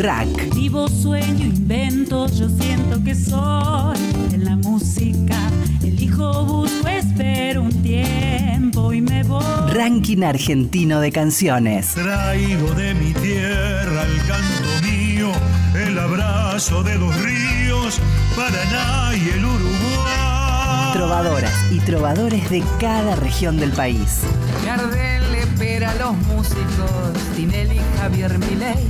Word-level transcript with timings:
Rack. 0.00 0.54
Vivo, 0.54 0.88
sueño, 0.88 1.44
invento, 1.44 2.26
yo 2.28 2.48
siento 2.48 3.04
que 3.04 3.14
soy 3.14 3.98
en 4.32 4.46
la 4.46 4.56
música. 4.56 5.36
Elijo, 5.82 6.44
busco, 6.46 6.88
espero 6.88 7.62
un 7.62 7.82
tiempo 7.82 8.94
y 8.94 9.02
me 9.02 9.22
voy. 9.24 9.44
Ranking 9.74 10.22
argentino 10.22 11.00
de 11.00 11.12
canciones. 11.12 11.88
Traigo 11.88 12.70
de 12.72 12.94
mi 12.94 13.12
tierra 13.12 14.04
el 14.04 14.16
canto 14.26 14.88
mío, 14.88 15.32
el 15.74 15.98
abrazo 15.98 16.82
de 16.82 16.96
los 16.96 17.14
ríos, 17.20 18.00
Paraná 18.34 19.14
y 19.14 19.28
el 19.36 19.44
Uruguay. 19.44 20.92
Trovadoras 20.94 21.52
y 21.70 21.78
trovadores 21.80 22.48
de 22.48 22.64
cada 22.80 23.16
región 23.16 23.58
del 23.58 23.72
país. 23.72 24.20
Gardel 24.64 25.34
espera 25.34 25.90
a 25.90 25.94
los 25.96 26.16
músicos, 26.26 27.12
Tinelli, 27.36 27.80
Javier 27.98 28.38
Milei, 28.38 28.88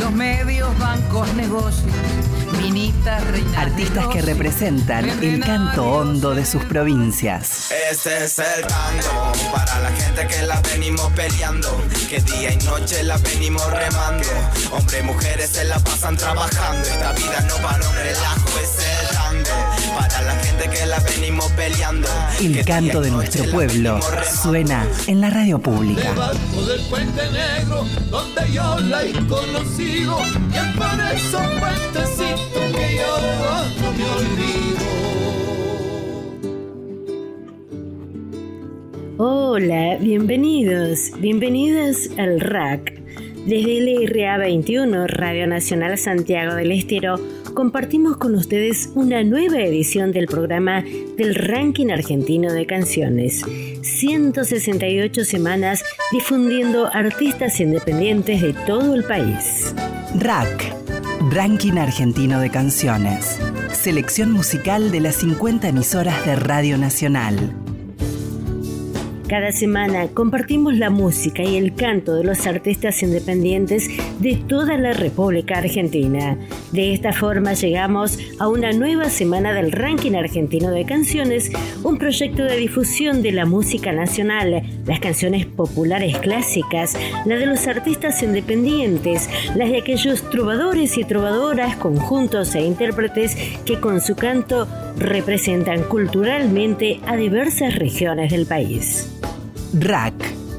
los 0.00 0.12
medios, 0.12 0.76
bancos, 0.78 1.32
negocios, 1.34 1.92
Minita, 2.60 3.20
Reina. 3.20 3.60
Artistas 3.60 4.06
que 4.08 4.22
representan 4.22 5.08
el 5.22 5.40
canto 5.40 5.84
hondo 5.84 6.34
de 6.34 6.44
sus 6.44 6.64
provincias. 6.64 7.70
Este 7.90 8.24
es 8.24 8.38
el 8.38 8.66
tango 8.66 9.32
para 9.52 9.80
la 9.80 9.90
gente 9.90 10.26
que 10.26 10.42
la 10.46 10.60
venimos 10.60 11.10
peleando, 11.12 11.84
que 12.08 12.20
día 12.20 12.52
y 12.52 12.56
noche 12.64 13.02
la 13.02 13.18
venimos 13.18 13.64
remando. 13.70 14.28
Hombres 14.72 15.02
y 15.02 15.04
mujeres 15.04 15.50
se 15.50 15.64
la 15.64 15.78
pasan 15.78 16.16
trabajando, 16.16 16.88
esta 16.88 17.12
vida 17.12 17.40
no 17.42 17.56
para 17.56 17.88
un 17.88 17.94
relajo, 17.94 18.48
es 18.62 19.10
el 19.10 19.16
para 20.00 20.22
la 20.22 20.34
gente 20.36 20.70
que 20.70 20.86
la 20.86 20.98
venimos 21.00 21.50
peleando. 21.52 22.08
El 22.40 22.64
canto 22.64 23.02
de 23.02 23.10
nuestro 23.10 23.44
pueblo 23.50 24.00
suena 24.42 24.86
en 25.06 25.20
la 25.20 25.28
radio 25.28 25.58
pública. 25.58 26.12
Debajo 26.12 26.62
del 26.66 26.80
puente 26.88 27.22
negro, 27.30 27.84
donde 28.10 28.52
yo 28.52 28.78
la 28.80 29.04
he 29.04 29.12
conocido, 29.26 30.18
y 30.52 30.56
es 30.56 30.76
por 30.76 31.00
esos 31.14 31.46
puentecitos 31.60 32.64
que 32.76 32.96
yo 32.96 33.12
no 33.80 33.92
me 33.92 34.04
olvido. 34.04 34.80
Hola, 39.18 39.96
bienvenidos, 40.00 41.10
bienvenidos 41.18 42.08
al 42.16 42.40
RAC. 42.40 42.98
Desde 43.46 43.80
LRA 43.80 44.38
21, 44.38 45.06
Radio 45.08 45.46
Nacional 45.46 45.98
Santiago 45.98 46.54
del 46.54 46.72
Estero, 46.72 47.18
compartimos 47.52 48.16
con 48.16 48.34
ustedes 48.34 48.90
una 48.94 49.22
nueva 49.22 49.60
edición 49.60 50.12
del 50.12 50.26
programa 50.26 50.82
del 51.16 51.34
Ranking 51.34 51.88
Argentino 51.90 52.52
de 52.52 52.66
Canciones. 52.66 53.42
168 53.82 55.24
semanas 55.24 55.84
difundiendo 56.12 56.86
artistas 56.92 57.60
independientes 57.60 58.42
de 58.42 58.52
todo 58.66 58.94
el 58.94 59.04
país. 59.04 59.74
Rack, 60.18 60.74
Ranking 61.30 61.78
Argentino 61.78 62.40
de 62.40 62.50
Canciones. 62.50 63.38
Selección 63.72 64.32
musical 64.32 64.90
de 64.90 65.00
las 65.00 65.16
50 65.16 65.68
emisoras 65.68 66.24
de 66.26 66.36
Radio 66.36 66.78
Nacional. 66.78 67.54
Cada 69.30 69.52
semana 69.52 70.08
compartimos 70.08 70.76
la 70.76 70.90
música 70.90 71.44
y 71.44 71.56
el 71.56 71.76
canto 71.76 72.16
de 72.16 72.24
los 72.24 72.48
artistas 72.48 73.00
independientes 73.00 73.88
de 74.18 74.34
toda 74.34 74.76
la 74.76 74.92
República 74.92 75.58
Argentina. 75.58 76.36
De 76.72 76.92
esta 76.92 77.12
forma 77.12 77.52
llegamos 77.52 78.18
a 78.40 78.48
una 78.48 78.72
nueva 78.72 79.08
semana 79.08 79.52
del 79.54 79.70
ranking 79.70 80.16
argentino 80.16 80.72
de 80.72 80.84
canciones, 80.84 81.52
un 81.84 81.96
proyecto 81.96 82.42
de 82.42 82.56
difusión 82.56 83.22
de 83.22 83.30
la 83.30 83.46
música 83.46 83.92
nacional, 83.92 84.64
las 84.84 84.98
canciones 84.98 85.46
populares 85.46 86.18
clásicas, 86.18 86.98
la 87.24 87.36
de 87.36 87.46
los 87.46 87.68
artistas 87.68 88.24
independientes, 88.24 89.30
las 89.54 89.70
de 89.70 89.78
aquellos 89.78 90.28
trovadores 90.30 90.98
y 90.98 91.04
trovadoras, 91.04 91.76
conjuntos 91.76 92.56
e 92.56 92.62
intérpretes 92.62 93.36
que 93.64 93.78
con 93.78 94.00
su 94.00 94.16
canto 94.16 94.66
representan 94.98 95.84
culturalmente 95.84 96.98
a 97.06 97.14
diversas 97.14 97.76
regiones 97.76 98.32
del 98.32 98.46
país. 98.46 99.19
Rack, 99.72 100.14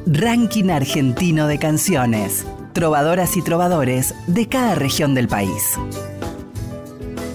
Ranking 0.05 0.69
Argentino 0.69 1.47
de 1.47 1.57
Canciones. 1.59 2.45
Trovadoras 2.71 3.35
y 3.35 3.41
trovadores 3.41 4.15
de 4.27 4.47
cada 4.47 4.75
región 4.75 5.13
del 5.13 5.27
país. 5.27 5.77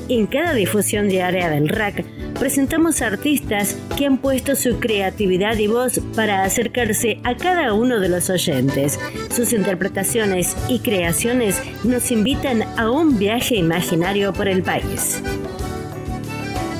En 0.09 0.27
cada 0.27 0.55
difusión 0.55 1.11
diaria 1.11 1.51
del 1.51 1.69
RAC 1.69 2.07
presentamos 2.39 3.03
artistas 3.03 3.77
que 3.99 4.07
han 4.07 4.17
puesto 4.17 4.57
su 4.57 4.79
creatividad 4.79 5.59
y 5.59 5.67
voz 5.67 6.01
para 6.15 6.45
acercarse 6.45 7.21
a 7.25 7.37
cada 7.37 7.75
uno 7.75 8.01
de 8.01 8.09
los 8.09 8.31
oyentes. 8.31 8.99
Sus 9.31 9.53
interpretaciones 9.53 10.57
y 10.69 10.79
creaciones 10.79 11.61
nos 11.85 12.11
invitan 12.11 12.63
a 12.79 12.91
un 12.91 13.19
viaje 13.19 13.57
imaginario 13.57 14.33
por 14.33 14.49
el 14.49 14.63
país. 14.63 15.23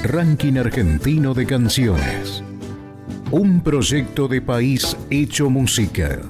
Ranking 0.05 0.57
Argentino 0.57 1.35
de 1.35 1.45
Canciones. 1.45 2.46
Un 3.33 3.61
proyecto 3.61 4.29
de 4.29 4.41
país 4.41 4.97
hecho 5.11 5.51
música. 5.51 6.21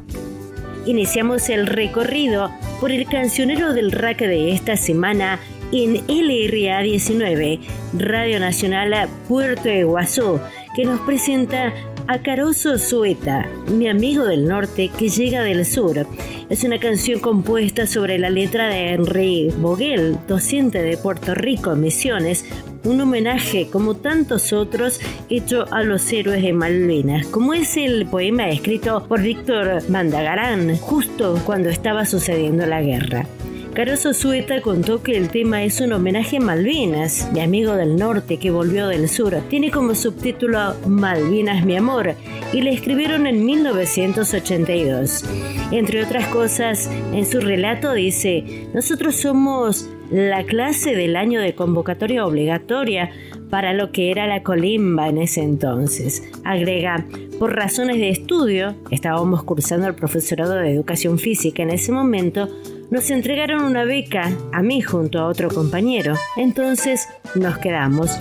Iniciamos 0.87 1.51
el 1.51 1.67
recorrido 1.67 2.51
por 2.81 2.91
el 2.91 3.07
cancionero 3.07 3.75
del 3.75 3.93
RAC 3.93 4.21
de 4.21 4.53
esta 4.53 4.79
semana 4.79 5.39
en 5.73 5.97
LRA 6.09 6.81
19, 6.81 7.61
Radio 7.99 8.41
Nacional 8.41 9.11
Puerto 9.29 9.69
Iguazú, 9.69 10.41
que 10.75 10.87
nos 10.87 11.01
presenta 11.01 11.75
a 12.09 12.23
Caroso 12.23 12.79
Sueta, 12.79 13.49
mi 13.69 13.89
amigo 13.89 14.25
del 14.25 14.47
norte 14.47 14.91
que 14.97 15.09
llega 15.09 15.43
del 15.43 15.65
sur. 15.65 16.07
Es 16.49 16.63
una 16.63 16.79
canción 16.79 17.21
compuesta 17.21 17.87
sobre 17.87 18.19
la 18.19 18.31
letra 18.31 18.69
de 18.69 18.91
Henry 18.91 19.53
Boguel, 19.59 20.17
docente 20.29 20.83
de 20.83 20.97
Puerto 20.97 21.35
Rico, 21.35 21.75
Misiones, 21.75 22.45
un 22.85 23.01
homenaje 23.01 23.69
como 23.71 23.97
tantos 23.97 24.53
otros 24.53 25.01
hecho 25.29 25.65
a 25.73 25.83
los 25.83 26.13
héroes 26.13 26.43
de 26.43 26.53
Malvinas, 26.53 27.27
como 27.27 27.55
es 27.55 27.77
el 27.77 28.07
poema 28.07 28.49
escrito 28.51 29.05
por 29.09 29.23
Víctor 29.23 29.83
Mandagarán 29.89 30.77
justo 30.77 31.41
cuando 31.45 31.69
estaba 31.69 32.05
sucediendo 32.05 32.67
la 32.67 32.83
guerra. 32.83 33.27
Caroso 33.77 34.15
Sueta 34.15 34.63
contó 34.63 35.03
que 35.03 35.19
el 35.19 35.29
tema 35.29 35.63
es 35.63 35.83
un 35.83 35.93
homenaje 35.93 36.39
a 36.39 36.41
Malvinas, 36.41 37.31
mi 37.35 37.41
amigo 37.41 37.75
del 37.75 37.97
norte 37.97 38.39
que 38.39 38.51
volvió 38.51 38.89
del 38.89 39.07
sur. 39.07 39.37
Tiene 39.51 39.71
como 39.71 39.95
subtítulo 39.95 40.75
Malvinas 40.87 41.63
mi 41.63 41.77
amor 41.77 42.15
y 42.55 42.63
le 42.63 42.73
escribieron 42.73 43.27
en 43.27 43.45
1982. 43.45 45.25
Entre 45.73 46.03
otras 46.03 46.27
cosas, 46.29 46.91
en 47.13 47.27
su 47.27 47.39
relato 47.39 47.93
dice, 47.93 48.67
nosotros 48.73 49.15
somos 49.15 49.91
la 50.11 50.45
clase 50.45 50.97
del 50.97 51.15
año 51.15 51.43
de 51.43 51.55
convocatoria 51.55 52.25
obligatoria 52.25 53.11
para 53.51 53.75
lo 53.75 53.93
que 53.93 54.11
era 54.11 54.27
la 54.27 54.43
colimba 54.43 55.11
en 55.11 55.19
ese 55.19 55.43
entonces. 55.43 56.23
Agrega, 56.45 57.05
por 57.39 57.55
razones 57.55 57.99
de 57.99 58.09
estudio, 58.09 58.75
estábamos 58.91 59.43
cursando 59.43 59.87
el 59.87 59.95
profesorado 59.95 60.55
de 60.55 60.73
educación 60.73 61.19
física 61.19 61.63
en 61.63 61.71
ese 61.71 61.93
momento, 61.93 62.49
nos 62.91 63.11
entregaron 63.11 63.63
una 63.65 63.85
beca 63.85 64.31
a 64.53 64.63
mí 64.63 64.81
junto 64.81 65.19
a 65.19 65.27
otro 65.27 65.49
compañero. 65.49 66.15
Entonces 66.37 67.09
nos 67.35 67.59
quedamos. 67.59 68.19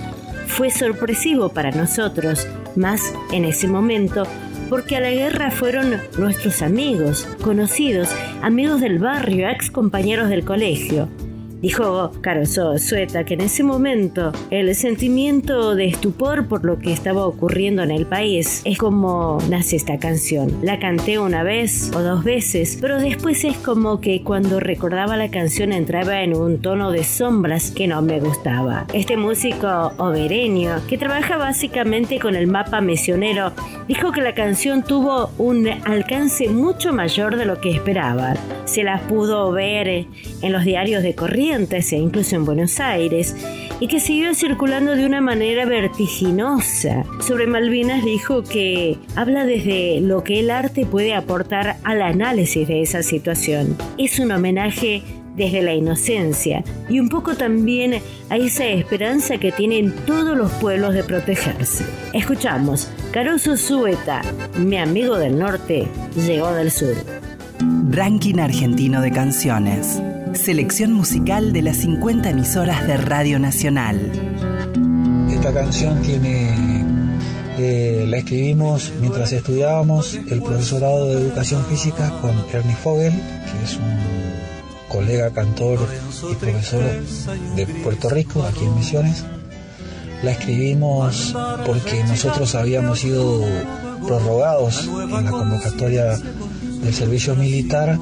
Fue 0.48 0.70
sorpresivo 0.70 1.50
para 1.50 1.72
nosotros, 1.72 2.48
más 2.76 3.02
en 3.32 3.46
ese 3.46 3.68
momento, 3.68 4.24
porque 4.70 4.96
a 4.96 5.00
la 5.00 5.12
guerra 5.12 5.52
fueron 5.52 6.00
nuestros 6.18 6.62
amigos, 6.62 7.28
conocidos, 7.42 8.10
amigos 8.42 8.82
del 8.82 9.00
barrio, 9.00 9.50
ex 9.50 9.70
compañeros 9.70 10.30
del 10.30 10.46
colegio. 10.46 11.10
Dijo 11.66 12.12
Caroso 12.22 12.78
Sueta 12.78 13.24
que 13.24 13.34
en 13.34 13.42
ese 13.42 13.64
momento 13.64 14.32
el 14.52 14.76
sentimiento 14.76 15.74
de 15.74 15.88
estupor 15.88 16.48
por 16.48 16.64
lo 16.64 16.78
que 16.78 16.94
estaba 16.94 17.26
ocurriendo 17.26 17.82
en 17.82 17.90
el 17.90 18.06
país 18.06 18.62
es 18.66 18.78
como 18.78 19.40
nace 19.50 19.76
esta 19.76 19.98
canción. 19.98 20.60
La 20.62 20.78
canté 20.78 21.18
una 21.18 21.42
vez 21.42 21.92
o 21.96 22.04
dos 22.04 22.24
veces, 22.24 22.78
pero 22.80 23.00
después 23.00 23.44
es 23.46 23.58
como 23.58 24.00
que 24.00 24.22
cuando 24.22 24.60
recordaba 24.60 25.18
la 25.18 25.32
canción 25.32 25.74
entraba 25.74 26.22
en 26.22 26.36
un 26.36 26.62
tono 26.62 26.92
de 26.92 27.04
sombras 27.04 27.72
que 27.72 27.88
no 27.88 28.04
me 28.04 28.20
gustaba. 28.20 28.86
Este 28.94 29.18
músico 29.18 29.92
obereño, 29.98 30.86
que 30.88 31.00
trabaja 31.00 31.38
básicamente 31.38 32.20
con 32.20 32.36
el 32.36 32.46
mapa 32.46 32.80
misionero, 32.80 33.54
dijo 33.88 34.12
que 34.12 34.22
la 34.22 34.36
canción 34.36 34.84
tuvo 34.84 35.32
un 35.40 35.68
alcance 35.68 36.48
mucho 36.48 36.94
mayor 36.94 37.38
de 37.38 37.48
lo 37.48 37.60
que 37.60 37.72
esperaba. 37.72 38.36
Se 38.66 38.84
la 38.84 39.00
pudo 39.08 39.52
ver 39.52 39.88
en 39.88 40.52
los 40.52 40.64
diarios 40.64 41.02
de 41.02 41.16
incluso 41.98 42.36
en 42.36 42.46
Buenos 42.46 42.80
Aires, 42.80 43.36
y 43.80 43.88
que 43.88 44.00
siguió 44.00 44.34
circulando 44.34 44.96
de 44.96 45.06
una 45.06 45.22
manera 45.22 45.66
vertiginosa. 45.66 47.04
Sobre 47.20 47.48
Malvinas 47.48 48.04
dijo 48.04 48.44
que 48.44 48.98
habla 49.16 49.46
desde 49.46 50.00
lo 50.02 50.24
que 50.24 50.40
el 50.40 50.52
arte 50.52 50.86
puede 50.86 51.14
aportar 51.14 51.78
al 51.84 52.02
análisis 52.02 52.68
de 52.68 52.82
esa 52.82 53.04
situación. 53.04 53.78
Es 53.98 54.20
un 54.20 54.32
homenaje 54.32 55.02
desde 55.36 55.62
la 55.62 55.74
inocencia 55.74 56.64
y 56.88 57.00
un 57.00 57.10
poco 57.10 57.36
también 57.36 58.02
a 58.30 58.38
esa 58.38 58.66
esperanza 58.66 59.38
que 59.38 59.52
tienen 59.52 59.94
todos 60.06 60.38
los 60.38 60.52
pueblos 60.54 60.94
de 60.94 61.04
protegerse. 61.04 61.86
Escuchamos, 62.14 62.90
Caroso 63.12 63.58
Sueta, 63.58 64.22
mi 64.58 64.78
amigo 64.78 65.18
del 65.18 65.38
norte, 65.38 65.88
llegó 66.16 66.54
del 66.54 66.72
sur. 66.72 66.96
Ranking 67.92 68.40
Argentino 68.40 69.02
de 69.02 69.12
Canciones. 69.12 70.02
Selección 70.36 70.92
musical 70.92 71.54
de 71.54 71.62
las 71.62 71.78
50 71.78 72.30
emisoras 72.30 72.86
de 72.86 72.98
Radio 72.98 73.40
Nacional. 73.40 74.12
Esta 75.32 75.54
canción 75.54 76.02
tiene 76.02 76.84
eh, 77.58 78.06
la 78.08 78.18
escribimos 78.18 78.92
mientras 79.00 79.32
estudiábamos 79.32 80.14
el 80.14 80.42
profesorado 80.42 81.08
de 81.08 81.22
educación 81.22 81.66
física 81.66 82.12
con 82.22 82.32
Ernie 82.52 82.76
Fogel, 82.76 83.14
que 83.14 83.64
es 83.64 83.78
un 83.78 83.98
colega 84.90 85.32
cantor 85.32 85.80
y 86.30 86.36
profesor 86.36 86.84
de 87.56 87.68
Puerto 87.68 88.10
Rico, 88.10 88.44
aquí 88.44 88.66
en 88.66 88.76
Misiones. 88.76 89.24
La 90.22 90.32
escribimos 90.32 91.34
porque 91.66 92.04
nosotros 92.04 92.56
habíamos 92.56 93.00
sido 93.00 93.42
prorrogados 94.06 94.88
en 94.88 95.26
la 95.26 95.32
convocatoria 95.32 96.18
del 96.82 96.94
servicio 96.94 97.36
militar 97.36 97.98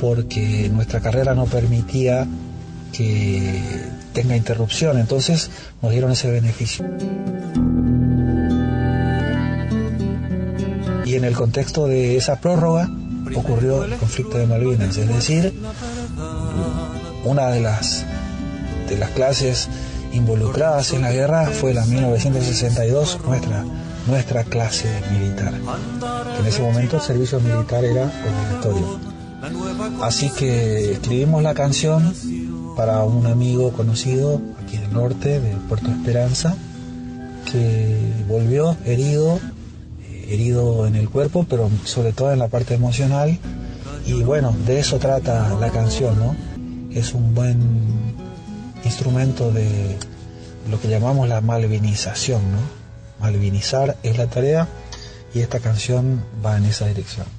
porque 0.00 0.70
nuestra 0.72 1.00
carrera 1.00 1.34
no 1.34 1.46
permitía 1.46 2.26
que 2.92 3.62
tenga 4.12 4.36
interrupción, 4.36 4.98
entonces 4.98 5.50
nos 5.82 5.92
dieron 5.92 6.10
ese 6.12 6.30
beneficio. 6.30 6.84
Y 11.04 11.14
en 11.14 11.24
el 11.24 11.34
contexto 11.34 11.86
de 11.86 12.16
esa 12.16 12.40
prórroga 12.40 12.88
ocurrió 13.34 13.84
el 13.84 13.94
conflicto 13.96 14.38
de 14.38 14.46
Malvinas, 14.46 14.96
es 14.96 15.08
decir, 15.08 15.54
una 17.24 17.48
de 17.48 17.60
las, 17.60 18.04
de 18.88 18.98
las 18.98 19.10
clases 19.10 19.68
involucradas 20.12 20.92
en 20.92 21.02
la 21.02 21.12
guerra 21.12 21.46
fue 21.46 21.74
la 21.74 21.84
1962, 21.86 23.20
nuestra, 23.26 23.64
nuestra 24.06 24.44
clase 24.44 24.88
militar. 25.12 25.54
En 26.38 26.46
ese 26.46 26.62
momento 26.62 26.96
el 26.96 27.02
servicio 27.02 27.40
militar 27.40 27.84
era 27.84 28.04
obligatorio. 28.04 29.07
Así 30.00 30.30
que 30.30 30.92
escribimos 30.92 31.42
la 31.42 31.54
canción 31.54 32.14
para 32.76 33.02
un 33.02 33.26
amigo 33.26 33.72
conocido 33.72 34.40
aquí 34.62 34.76
del 34.76 34.92
norte, 34.92 35.40
de 35.40 35.50
Puerto 35.68 35.90
Esperanza, 35.90 36.54
que 37.50 37.98
volvió 38.28 38.76
herido, 38.84 39.40
eh, 40.02 40.26
herido 40.30 40.86
en 40.86 40.94
el 40.94 41.08
cuerpo, 41.08 41.44
pero 41.48 41.68
sobre 41.84 42.12
todo 42.12 42.32
en 42.32 42.38
la 42.38 42.48
parte 42.48 42.74
emocional. 42.74 43.38
Y 44.06 44.22
bueno, 44.22 44.54
de 44.66 44.78
eso 44.78 44.98
trata 44.98 45.56
la 45.58 45.70
canción, 45.70 46.18
¿no? 46.18 46.36
Es 46.92 47.14
un 47.14 47.34
buen 47.34 47.58
instrumento 48.84 49.50
de 49.50 49.96
lo 50.70 50.80
que 50.80 50.88
llamamos 50.88 51.28
la 51.28 51.40
malvinización, 51.40 52.40
¿no? 52.52 52.58
Malvinizar 53.20 53.96
es 54.02 54.16
la 54.16 54.26
tarea 54.28 54.68
y 55.34 55.40
esta 55.40 55.58
canción 55.58 56.22
va 56.44 56.56
en 56.56 56.64
esa 56.64 56.86
dirección. 56.86 57.37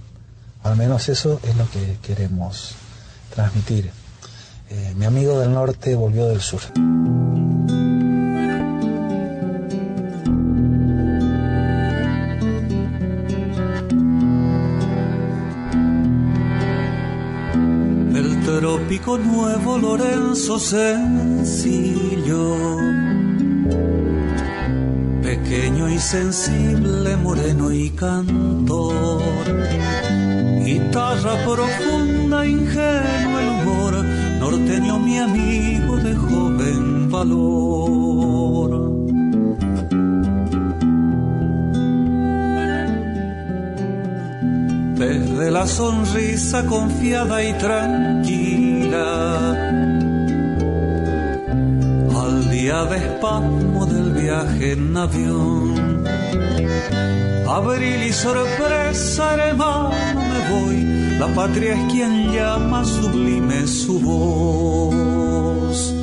Al 0.63 0.75
menos 0.75 1.07
eso 1.09 1.39
es 1.43 1.55
lo 1.55 1.69
que 1.69 1.97
queremos 2.01 2.75
transmitir. 3.33 3.91
Eh, 4.69 4.93
mi 4.95 5.05
amigo 5.05 5.39
del 5.39 5.53
norte 5.53 5.95
volvió 5.95 6.27
del 6.27 6.41
sur. 6.41 6.61
El 18.13 18.43
trópico 18.43 19.17
nuevo 19.17 19.77
Lorenzo 19.77 20.59
sencillo, 20.59 21.97
pequeño 25.23 25.89
y 25.89 25.97
sensible, 25.97 27.15
moreno 27.15 27.71
y 27.71 27.89
cantor 27.91 29.23
guitarra 30.69 31.35
profunda, 31.45 32.45
ingenuo 32.45 33.39
el 33.43 33.49
humor, 33.55 33.93
norteño 34.39 34.99
mi 34.99 35.17
amigo 35.17 35.97
de 35.97 36.13
joven 36.15 37.09
valor. 37.09 38.69
Desde 45.03 45.51
la 45.51 45.65
sonrisa 45.65 46.65
confiada 46.65 47.43
y 47.43 47.53
tranquila, 47.53 49.07
al 52.23 52.49
día 52.51 52.85
de 52.85 52.97
espasmo 52.97 53.85
del 53.85 54.11
viaje 54.11 54.73
en 54.73 54.97
avión 54.97 55.99
abril 57.49 58.03
y 58.03 58.13
sorpresa, 58.13 59.35
hermano, 59.35 59.98
La 61.19 61.27
patria 61.27 61.73
es 61.73 61.91
quien 61.91 62.31
llama 62.31 62.85
sublime 62.85 63.67
su 63.67 63.99
voz. 63.99 65.93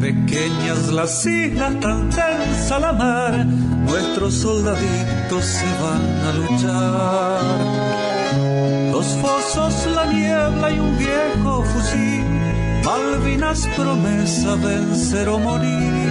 Pequeñas 0.00 0.92
las 0.92 1.24
islas, 1.26 1.80
tan 1.80 2.10
densa 2.10 2.78
la 2.80 2.92
mar, 2.92 3.46
nuestros 3.46 4.34
soldaditos 4.34 5.44
se 5.44 5.66
van 5.82 6.04
a 6.26 6.32
luchar. 6.38 7.42
Los 8.92 9.06
fosos, 9.22 9.86
la 9.94 10.06
niebla 10.06 10.70
y 10.70 10.78
un 10.78 10.98
viejo 10.98 11.62
fusil 11.62 12.38
Malvinas 12.88 13.68
promesa 13.76 14.54
vencer 14.56 15.28
o 15.28 15.38
morir. 15.38 16.07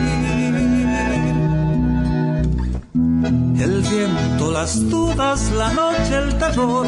Viento, 3.89 4.51
las 4.51 4.89
dudas, 4.89 5.51
la 5.51 5.71
noche, 5.73 6.17
el 6.17 6.37
terror, 6.37 6.87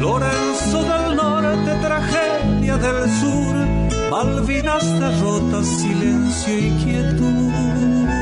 Lorenzo 0.00 0.82
del 0.82 1.16
norte, 1.16 1.70
tragedia 1.82 2.76
del 2.76 3.10
sur, 3.20 3.54
Malvinas 4.10 5.00
derrotas, 5.00 5.66
silencio 5.66 6.58
y 6.58 6.70
quietud. 6.84 8.13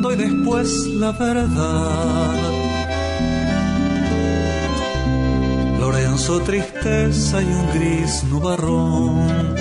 Y 0.00 0.16
después 0.16 0.86
la 0.94 1.12
verdad. 1.12 2.36
Lorenzo 5.80 6.40
tristeza 6.40 7.42
y 7.42 7.46
un 7.46 7.66
gris 7.74 8.24
nubarrón. 8.30 9.56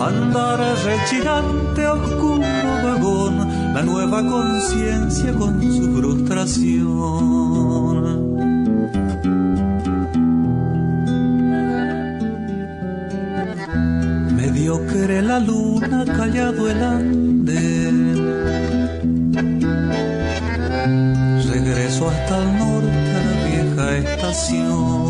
Andar 0.00 0.60
rechinante 0.84 1.86
oscuro 1.86 2.42
vagón, 2.84 3.38
la 3.74 3.82
nueva 3.82 4.22
conciencia 4.26 5.32
con 5.32 5.60
su 5.60 5.96
frustración. 5.96 7.12
Mediocre 14.36 15.22
la 15.22 15.38
luna, 15.40 16.04
callado 16.04 16.68
el 16.68 16.82
Hasta 22.08 22.38
el 22.42 22.58
norte 22.58 23.16
a 23.16 23.22
la 23.24 23.34
vieja 23.44 23.96
estación. 23.98 25.06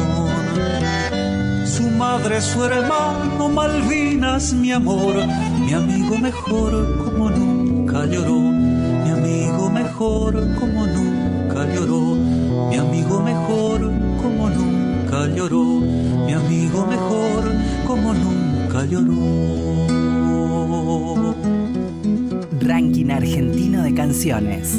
Su 1.66 1.84
madre, 1.84 2.40
su 2.40 2.64
hermano, 2.64 3.48
Malvinas, 3.48 4.52
mi 4.52 4.72
amor, 4.72 5.14
mi 5.58 5.72
amigo 5.72 6.18
mejor 6.18 6.98
como 7.04 7.30
nunca 7.30 8.04
lloró. 8.04 8.40
Mi 8.40 9.10
amigo 9.10 9.70
mejor 9.70 10.34
como 10.58 10.86
nunca 10.86 11.66
lloró. 11.74 12.16
Mi 12.68 12.76
amigo 12.76 13.20
mejor 13.22 13.80
como 14.22 14.50
nunca 14.50 15.26
lloró. 15.34 15.64
Mi 16.26 16.32
amigo 16.34 16.86
mejor 16.86 17.52
como 17.86 18.12
nunca 18.12 18.84
lloró 18.84 19.82
ranking 22.62 23.10
argentino 23.10 23.82
de 23.82 23.92
canciones. 23.92 24.78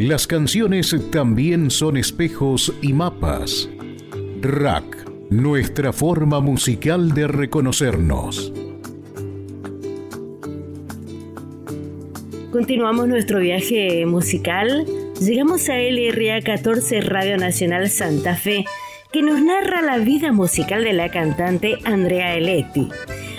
Las 0.00 0.26
canciones 0.26 0.96
también 1.12 1.70
son 1.70 1.98
espejos 1.98 2.72
y 2.80 2.94
mapas. 2.94 3.68
Rack, 4.40 5.06
nuestra 5.28 5.92
forma 5.92 6.40
musical 6.40 7.12
de 7.12 7.28
reconocernos. 7.28 8.50
Continuamos 12.50 13.08
nuestro 13.08 13.40
viaje 13.40 14.06
musical 14.06 14.86
Llegamos 15.20 15.68
a 15.68 15.74
LRA 15.76 16.40
14 16.40 17.02
Radio 17.02 17.36
Nacional 17.36 17.90
Santa 17.90 18.36
Fe 18.36 18.64
que 19.12 19.20
nos 19.20 19.42
narra 19.42 19.82
la 19.82 19.98
vida 19.98 20.32
musical 20.32 20.82
de 20.82 20.94
la 20.94 21.10
cantante 21.10 21.76
Andrea 21.84 22.36
Eletti. 22.36 22.88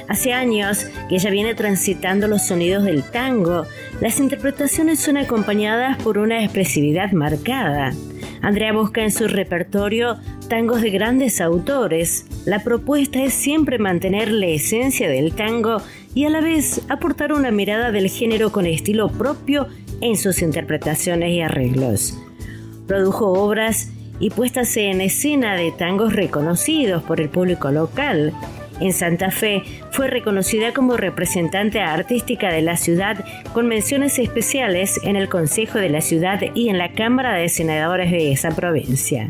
Hace 0.07 0.33
años 0.33 0.85
que 1.09 1.15
ella 1.15 1.31
viene 1.31 1.55
transitando 1.55 2.27
los 2.27 2.45
sonidos 2.45 2.83
del 2.83 3.01
tango. 3.01 3.65
Las 4.01 4.19
interpretaciones 4.19 4.99
son 4.99 5.17
acompañadas 5.17 6.01
por 6.01 6.17
una 6.17 6.43
expresividad 6.43 7.11
marcada. 7.11 7.93
Andrea 8.41 8.73
busca 8.73 9.03
en 9.03 9.11
su 9.11 9.27
repertorio 9.27 10.17
tangos 10.49 10.81
de 10.81 10.89
grandes 10.89 11.39
autores. 11.39 12.25
La 12.45 12.63
propuesta 12.63 13.23
es 13.23 13.31
siempre 13.35 13.77
mantener 13.77 14.31
la 14.31 14.47
esencia 14.47 15.07
del 15.07 15.35
tango 15.35 15.83
y 16.15 16.25
a 16.25 16.31
la 16.31 16.41
vez 16.41 16.81
aportar 16.89 17.31
una 17.31 17.51
mirada 17.51 17.91
del 17.91 18.09
género 18.09 18.51
con 18.51 18.65
estilo 18.65 19.07
propio 19.09 19.67
en 20.01 20.17
sus 20.17 20.41
interpretaciones 20.41 21.29
y 21.29 21.41
arreglos. 21.41 22.17
Produjo 22.87 23.31
obras 23.31 23.91
y 24.19 24.31
puestas 24.31 24.75
en 24.77 25.01
escena 25.01 25.55
de 25.55 25.71
tangos 25.71 26.13
reconocidos 26.13 27.03
por 27.03 27.21
el 27.21 27.29
público 27.29 27.69
local. 27.69 28.33
En 28.81 28.93
Santa 28.93 29.29
Fe 29.31 29.63
fue 29.91 30.07
reconocida 30.07 30.73
como 30.73 30.97
representante 30.97 31.79
artística 31.79 32.51
de 32.51 32.63
la 32.63 32.77
ciudad 32.77 33.23
con 33.53 33.67
menciones 33.67 34.17
especiales 34.17 34.99
en 35.03 35.15
el 35.15 35.29
Consejo 35.29 35.77
de 35.77 35.89
la 35.89 36.01
Ciudad 36.01 36.41
y 36.55 36.69
en 36.69 36.79
la 36.79 36.91
Cámara 36.93 37.35
de 37.35 37.47
Senadores 37.47 38.11
de 38.11 38.31
esa 38.31 38.49
provincia. 38.49 39.27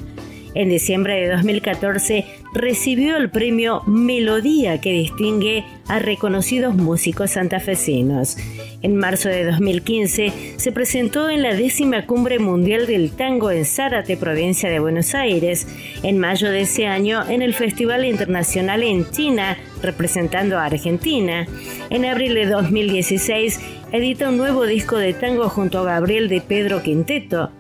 En 0.54 0.70
diciembre 0.70 1.16
de 1.16 1.30
2014 1.30 2.26
recibió 2.54 3.16
el 3.16 3.30
premio 3.30 3.84
Melodía 3.88 4.82
que 4.82 4.92
distingue 4.92 5.64
a 5.88 6.00
reconocidos 6.00 6.76
músicos 6.76 7.32
santafesinos. 7.32 8.38
En 8.82 8.98
marzo 8.98 9.30
de 9.30 9.46
2015 9.46 10.56
se 10.58 10.72
presentó 10.72 11.30
en 11.30 11.42
la 11.42 11.54
décima 11.54 12.06
cumbre 12.06 12.40
mundial 12.40 12.86
del 12.86 13.12
tango 13.12 13.50
en 13.52 13.64
Zárate, 13.64 14.18
provincia 14.18 14.70
de 14.70 14.80
Buenos 14.80 15.16
Aires. 15.16 15.68
En 16.04 16.20
mayo 16.20 16.50
de 16.50 16.62
ese 16.62 16.86
año 16.86 17.24
en 17.30 17.42
el 17.42 17.54
Festival 17.54 18.04
Internacional 18.04 18.84
en 18.84 19.10
China, 19.10 19.58
representando 19.82 20.58
a 20.58 20.66
Argentina. 20.66 21.48
En 21.90 22.04
abril 22.04 22.34
de 22.34 22.48
2016 22.48 23.60
edita 23.94 24.30
un 24.30 24.38
nuevo 24.38 24.66
disco 24.66 24.98
de 24.98 25.14
tango 25.14 25.48
junto 25.48 25.80
a 25.80 25.84
Gabriel 25.84 26.28
de 26.28 26.42
Pedro 26.42 26.84
Quinteto. 26.84 27.52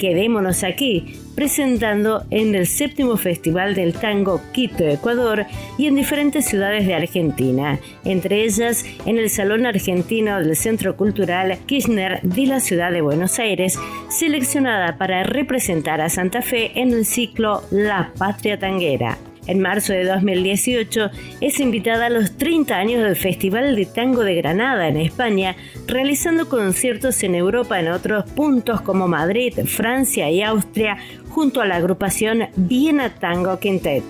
Quedémonos 0.00 0.64
aquí, 0.64 1.12
presentando 1.34 2.24
en 2.30 2.54
el 2.54 2.66
séptimo 2.66 3.18
Festival 3.18 3.74
del 3.74 3.92
Tango 3.92 4.40
Quito, 4.50 4.82
Ecuador, 4.82 5.44
y 5.76 5.88
en 5.88 5.94
diferentes 5.94 6.46
ciudades 6.46 6.86
de 6.86 6.94
Argentina, 6.94 7.78
entre 8.06 8.44
ellas 8.44 8.86
en 9.04 9.18
el 9.18 9.28
Salón 9.28 9.66
Argentino 9.66 10.40
del 10.40 10.56
Centro 10.56 10.96
Cultural 10.96 11.58
Kirchner 11.66 12.22
de 12.22 12.46
la 12.46 12.60
ciudad 12.60 12.92
de 12.92 13.02
Buenos 13.02 13.38
Aires, 13.38 13.78
seleccionada 14.08 14.96
para 14.96 15.22
representar 15.22 16.00
a 16.00 16.08
Santa 16.08 16.40
Fe 16.40 16.80
en 16.80 16.94
el 16.94 17.04
ciclo 17.04 17.60
La 17.70 18.10
Patria 18.16 18.58
Tanguera. 18.58 19.18
En 19.46 19.60
marzo 19.60 19.92
de 19.92 20.04
2018 20.04 21.10
es 21.40 21.60
invitada 21.60 22.06
a 22.06 22.10
los 22.10 22.36
30 22.36 22.76
años 22.76 23.02
del 23.02 23.16
Festival 23.16 23.74
de 23.74 23.86
Tango 23.86 24.22
de 24.22 24.34
Granada 24.36 24.88
en 24.88 24.96
España, 24.96 25.56
realizando 25.86 26.48
conciertos 26.48 27.22
en 27.22 27.34
Europa 27.34 27.80
en 27.80 27.88
otros 27.88 28.24
puntos 28.30 28.80
como 28.82 29.08
Madrid, 29.08 29.54
Francia 29.66 30.30
y 30.30 30.42
Austria, 30.42 30.98
junto 31.28 31.60
a 31.60 31.66
la 31.66 31.76
agrupación 31.76 32.48
Viena 32.56 33.10
Tango 33.14 33.58
Quintet 33.58 34.04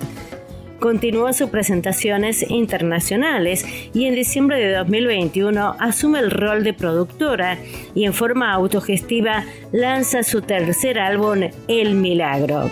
continúa 0.80 1.32
sus 1.32 1.50
presentaciones 1.50 2.50
internacionales 2.50 3.64
y 3.94 4.06
en 4.06 4.14
diciembre 4.14 4.58
de 4.58 4.74
2021 4.74 5.76
asume 5.78 6.18
el 6.18 6.30
rol 6.30 6.64
de 6.64 6.72
productora 6.72 7.58
y 7.94 8.04
en 8.04 8.14
forma 8.14 8.52
autogestiva 8.52 9.44
lanza 9.72 10.22
su 10.22 10.42
tercer 10.42 10.98
álbum 10.98 11.42
El 11.68 11.94
Milagro 11.94 12.70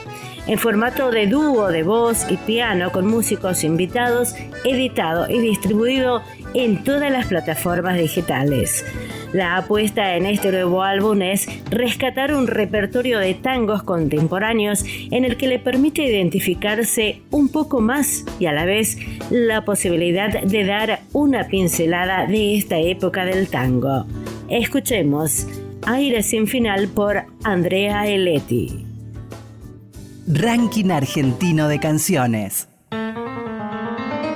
en 0.48 0.58
formato 0.58 1.10
de 1.10 1.26
dúo 1.26 1.68
de 1.68 1.82
voz 1.82 2.24
y 2.30 2.38
piano 2.38 2.90
con 2.90 3.06
músicos 3.06 3.64
invitados, 3.64 4.34
editado 4.64 5.28
y 5.28 5.40
distribuido 5.40 6.22
en 6.54 6.82
todas 6.84 7.12
las 7.12 7.26
plataformas 7.26 7.98
digitales. 7.98 8.84
La 9.32 9.58
apuesta 9.58 10.16
en 10.16 10.24
este 10.24 10.50
nuevo 10.50 10.82
álbum 10.82 11.20
es 11.20 11.46
rescatar 11.70 12.34
un 12.34 12.46
repertorio 12.46 13.18
de 13.18 13.34
tangos 13.34 13.82
contemporáneos 13.82 14.84
en 15.10 15.26
el 15.26 15.36
que 15.36 15.48
le 15.48 15.58
permite 15.58 16.02
identificarse 16.02 17.20
un 17.30 17.50
poco 17.50 17.80
más 17.80 18.24
y 18.38 18.46
a 18.46 18.52
la 18.52 18.64
vez 18.64 18.96
la 19.30 19.66
posibilidad 19.66 20.42
de 20.42 20.64
dar 20.64 21.00
una 21.12 21.44
pincelada 21.44 22.26
de 22.26 22.56
esta 22.56 22.78
época 22.78 23.26
del 23.26 23.48
tango. 23.48 24.06
Escuchemos 24.48 25.46
Aire 25.86 26.22
sin 26.22 26.46
final 26.46 26.88
por 26.88 27.24
Andrea 27.44 28.06
Eletti. 28.06 28.86
Ranking 30.26 30.90
Argentino 30.90 31.68
de 31.68 31.78
Canciones. 31.78 32.68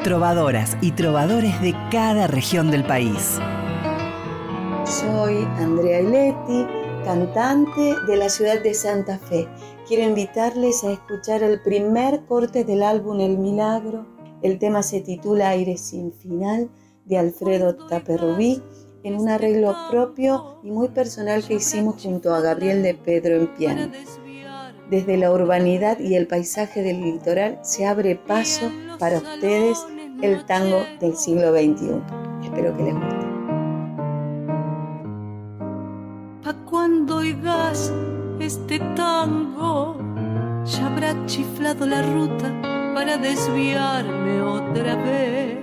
Trovadoras 0.05 0.77
y 0.81 0.93
trovadores 0.93 1.61
de 1.63 1.75
cada 1.91 2.27
región 2.27 2.71
del 2.71 2.85
país. 2.85 3.41
Soy 4.93 5.39
Andrea 5.57 6.01
Iletti, 6.01 6.67
cantante 7.03 7.95
de 8.07 8.15
la 8.15 8.29
ciudad 8.29 8.63
de 8.63 8.75
Santa 8.75 9.17
Fe. 9.17 9.49
Quiero 9.89 10.05
invitarles 10.05 10.85
a 10.85 10.93
escuchar 10.93 11.43
el 11.43 11.63
primer 11.63 12.27
corte 12.27 12.63
del 12.63 12.83
álbum 12.83 13.21
El 13.21 13.39
Milagro. 13.39 14.05
El 14.43 14.59
tema 14.59 14.83
se 14.83 15.01
titula 15.01 15.49
Aire 15.49 15.79
sin 15.79 16.13
final 16.13 16.69
de 17.07 17.17
Alfredo 17.17 17.75
Taperrubí 17.75 18.63
en 19.03 19.15
un 19.15 19.31
arreglo 19.31 19.75
propio 19.91 20.59
y 20.63 20.71
muy 20.71 20.89
personal 20.89 21.43
que 21.43 21.55
hicimos 21.55 22.03
junto 22.03 22.35
a 22.35 22.43
Gabriel 22.43 22.83
de 22.83 22.93
Pedro 22.93 23.37
en 23.37 23.47
piano. 23.55 23.91
Desde 24.91 25.17
la 25.17 25.33
urbanidad 25.33 26.01
y 26.01 26.17
el 26.17 26.27
paisaje 26.27 26.83
del 26.83 27.01
litoral 27.01 27.59
se 27.63 27.87
abre 27.87 28.15
paso 28.15 28.71
para 28.99 29.17
ustedes 29.17 29.79
el 30.21 30.45
tango 30.45 30.83
del 31.01 31.17
siglo 31.17 31.51
XXI. 31.51 32.03
Espero 32.45 32.77
que 32.77 32.83
les 32.83 32.95
guste. 32.95 33.22
Cuando 37.03 37.17
oigas 37.17 37.93
este 38.39 38.79
tango, 38.95 39.97
ya 40.65 40.87
habrá 40.87 41.27
chiflado 41.27 41.85
la 41.85 42.01
ruta 42.01 42.49
para 42.95 43.17
desviarme 43.17 44.41
otra 44.41 44.95
vez. 44.95 45.59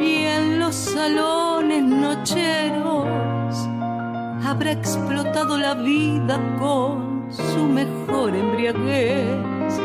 Y 0.00 0.24
en 0.24 0.60
los 0.60 0.74
salones 0.74 1.82
nocheros 1.82 3.54
habrá 4.46 4.72
explotado 4.72 5.58
la 5.58 5.74
vida 5.74 6.40
con 6.58 7.28
su 7.30 7.66
mejor 7.66 8.34
embriaguez. 8.34 9.78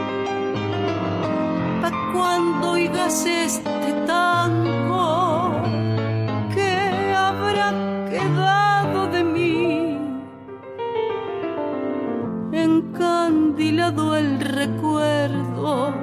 Pa' 1.81 2.13
cuando 2.13 2.71
oigas 2.71 3.25
este 3.25 3.91
tango, 4.07 5.08
Encandilado 13.59 14.15
el 14.15 14.39
recuerdo 14.39 15.93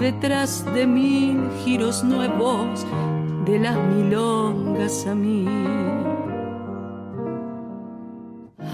detrás 0.00 0.64
de 0.72 0.86
mil 0.86 1.46
giros 1.62 2.02
nuevos 2.02 2.86
de 3.44 3.58
las 3.58 3.76
milongas 3.76 5.06
a 5.06 5.14
mí. 5.14 5.46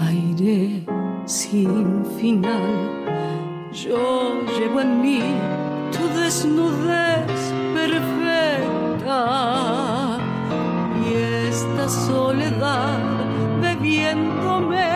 Aire 0.07 0.85
sin 1.25 2.05
final. 2.17 3.67
Yo 3.73 4.39
llevo 4.57 4.79
en 4.79 5.01
mí 5.01 5.21
tu 5.91 6.07
desnudez 6.17 7.53
perfecta 7.73 9.17
y 11.03 11.13
esta 11.49 11.89
soledad 11.89 12.99
bebiéndome, 13.61 14.88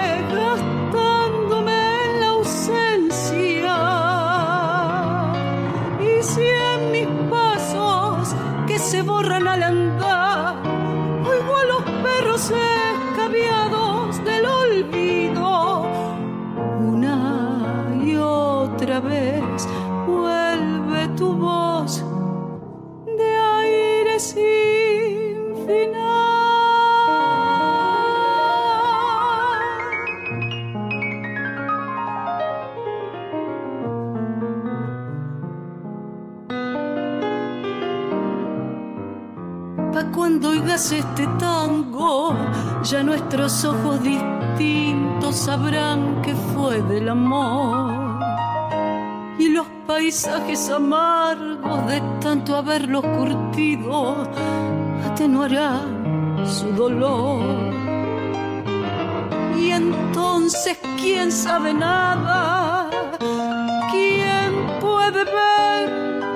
nuestros 43.35 43.65
ojos 43.65 44.03
distintos 44.03 45.35
sabrán 45.35 46.21
que 46.21 46.35
fue 46.35 46.83
del 46.83 47.09
amor 47.09 48.19
y 49.39 49.49
paisajes 49.87 50.69
amargos 50.69 51.87
de 51.87 51.99
tanto 52.21 52.55
haberlos 52.55 53.03
curtido 53.03 54.27
atenuará 55.03 55.81
su 56.45 56.67
dolor. 56.73 57.41
Y 59.57 59.71
entonces, 59.71 60.77
¿quién 61.01 61.31
sabe 61.31 61.73
nada? 61.73 62.87
¿Quién 63.89 64.79
puede 64.79 65.23
ver 65.23 65.89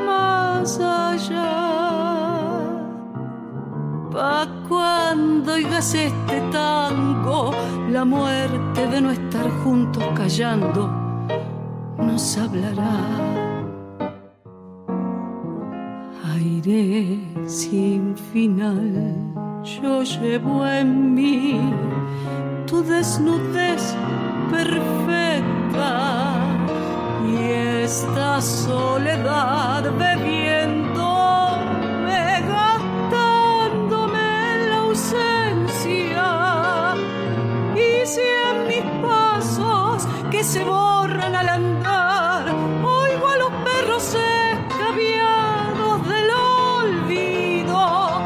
más 0.08 0.80
allá? 0.80 1.58
Pa' 4.12 4.48
cuando 5.48 5.66
oigas 5.66 5.94
este 5.94 6.42
tango, 6.52 7.52
la 7.90 8.04
muerte 8.04 8.86
de 8.86 9.00
no 9.00 9.12
estar 9.12 9.50
juntos 9.64 10.04
callando 10.14 10.92
nos 11.98 12.38
hablará. 12.38 13.00
Aire 16.36 17.18
sin 17.46 18.18
final, 18.18 19.16
yo 19.64 20.04
llevo 20.04 20.68
en 20.68 21.16
mí 21.16 21.62
tu 22.66 22.84
desnudez 22.84 23.96
perfecta 24.52 26.36
y 27.26 27.38
esta 27.84 28.42
soledad 28.42 29.94
bebiéndome, 29.98 30.47
se 40.48 40.64
borran 40.64 41.36
al 41.36 41.50
andar 41.50 42.48
oigo 42.82 43.28
a 43.28 43.38
los 43.38 43.52
perros 43.68 44.16
escabiados 44.16 46.08
del 46.08 46.30
olvido 47.10 48.22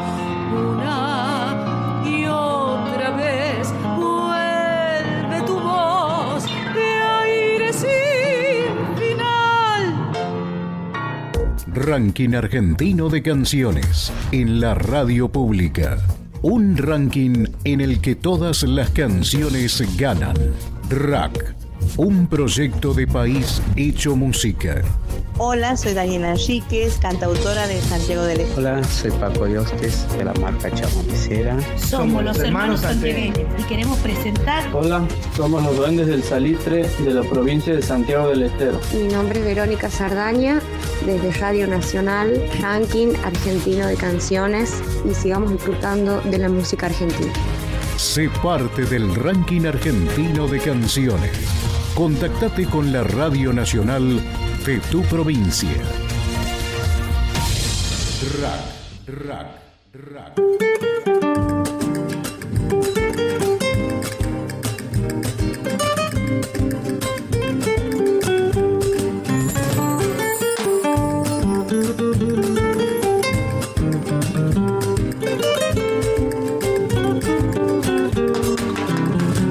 una 0.76 2.04
y 2.06 2.26
otra 2.26 3.10
vez 3.16 3.74
vuelve 3.96 5.42
tu 5.48 5.58
voz 5.58 6.44
de 6.44 7.02
aire 7.24 7.72
sin 7.72 8.76
final 8.96 9.82
Ranking 11.74 12.34
argentino 12.34 13.08
de 13.08 13.22
canciones 13.24 14.12
en 14.30 14.60
la 14.60 14.74
radio 14.74 15.28
pública. 15.28 15.98
Un 16.42 16.76
ranking 16.76 17.46
en 17.64 17.80
el 17.80 18.00
que 18.00 18.14
todas 18.14 18.62
las 18.62 18.90
canciones 18.90 19.82
ganan. 19.96 20.36
Rack, 20.88 21.54
un 21.96 22.26
proyecto 22.26 22.94
de 22.94 23.06
país 23.06 23.62
hecho 23.76 24.16
música. 24.16 24.82
Hola, 25.38 25.76
soy 25.76 25.94
Daniela 25.94 26.32
Enríquez, 26.32 26.98
cantautora 26.98 27.66
de 27.66 27.80
Santiago 27.80 28.22
del 28.24 28.40
Estero. 28.40 28.60
Hola, 28.60 28.84
soy 28.84 29.10
Paco 29.12 29.46
Diostes 29.46 30.06
de 30.16 30.24
la 30.24 30.34
marca 30.34 30.70
Chamonicera. 30.70 31.56
Somos 31.78 32.22
los 32.22 32.38
hermanos 32.38 32.80
santiagueños 32.80 33.48
y 33.58 33.62
queremos 33.64 33.98
presentar 34.00 34.64
Hola, 34.74 35.06
somos 35.36 35.62
los 35.62 35.76
duendes 35.76 36.06
del 36.06 36.22
Salitre 36.22 36.86
de 36.86 37.14
la 37.14 37.22
provincia 37.22 37.74
de 37.74 37.82
Santiago 37.82 38.28
del 38.28 38.42
Estero. 38.44 38.80
Mi 38.94 39.12
nombre 39.12 39.40
es 39.40 39.44
Verónica 39.44 39.90
Sardaña, 39.90 40.60
desde 41.06 41.32
Radio 41.32 41.66
Nacional, 41.66 42.42
ranking 42.60 43.14
argentino 43.24 43.86
de 43.86 43.96
canciones 43.96 44.82
y 45.10 45.14
sigamos 45.14 45.50
disfrutando 45.50 46.20
de 46.20 46.38
la 46.38 46.48
música 46.48 46.86
argentina. 46.86 47.32
Sé 47.96 48.28
parte 48.42 48.84
del 48.84 49.14
ranking 49.14 49.64
argentino 49.66 50.46
de 50.46 50.58
canciones. 50.58 51.30
Contactate 51.94 52.64
con 52.66 52.90
la 52.90 53.04
Radio 53.04 53.52
Nacional 53.52 54.18
de 54.64 54.80
tu 54.90 55.02
provincia. 55.02 55.68
Rack, 58.40 59.26
rack, 59.26 59.46
rack. 59.92 60.34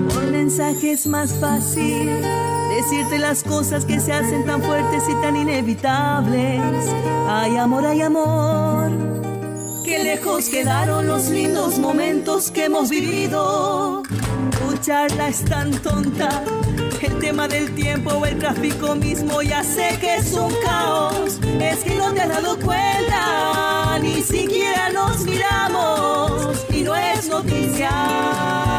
Por 0.09 0.31
mensaje 0.31 0.91
es 0.93 1.05
más 1.05 1.33
fácil 1.35 2.09
decirte 2.91 3.19
las 3.19 3.43
cosas 3.43 3.85
que 3.85 4.01
se 4.01 4.11
hacen 4.11 4.45
tan 4.45 4.61
fuertes 4.61 5.03
y 5.07 5.13
tan 5.21 5.37
inevitables. 5.37 6.61
Hay 7.29 7.55
amor, 7.55 7.85
hay 7.85 8.01
amor. 8.01 8.91
Qué 9.85 10.03
lejos 10.03 10.49
quedaron 10.49 11.07
los 11.07 11.29
lindos 11.29 11.79
momentos 11.79 12.51
que 12.51 12.65
hemos 12.65 12.89
vivido. 12.89 14.03
Tu 14.03 14.77
charla 14.81 15.29
es 15.29 15.45
tan 15.45 15.71
tonta. 15.81 16.43
El 17.01 17.17
tema 17.19 17.47
del 17.47 17.73
tiempo 17.75 18.11
o 18.11 18.25
el 18.25 18.37
tráfico 18.37 18.93
mismo 18.95 19.41
ya 19.41 19.63
sé 19.63 19.97
que 20.01 20.17
es 20.17 20.33
un 20.33 20.53
caos. 20.65 21.39
Es 21.61 21.85
que 21.85 21.95
no 21.95 22.11
te 22.11 22.21
has 22.21 22.29
dado 22.29 22.59
cuenta, 22.59 23.99
ni 24.01 24.21
siquiera 24.21 24.89
nos 24.89 25.23
miramos 25.23 26.65
y 26.69 26.81
no 26.81 26.93
es 26.93 27.29
noticia. 27.29 28.70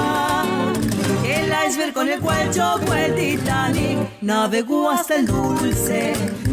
Iceberg 1.72 1.94
con 1.94 2.06
el 2.06 2.20
cual 2.20 2.50
chocó 2.50 2.92
el 2.92 3.14
Titanic 3.14 3.98
navegó 4.20 4.90
hasta 4.90 5.16
el 5.16 5.26
dulce. 5.26 6.12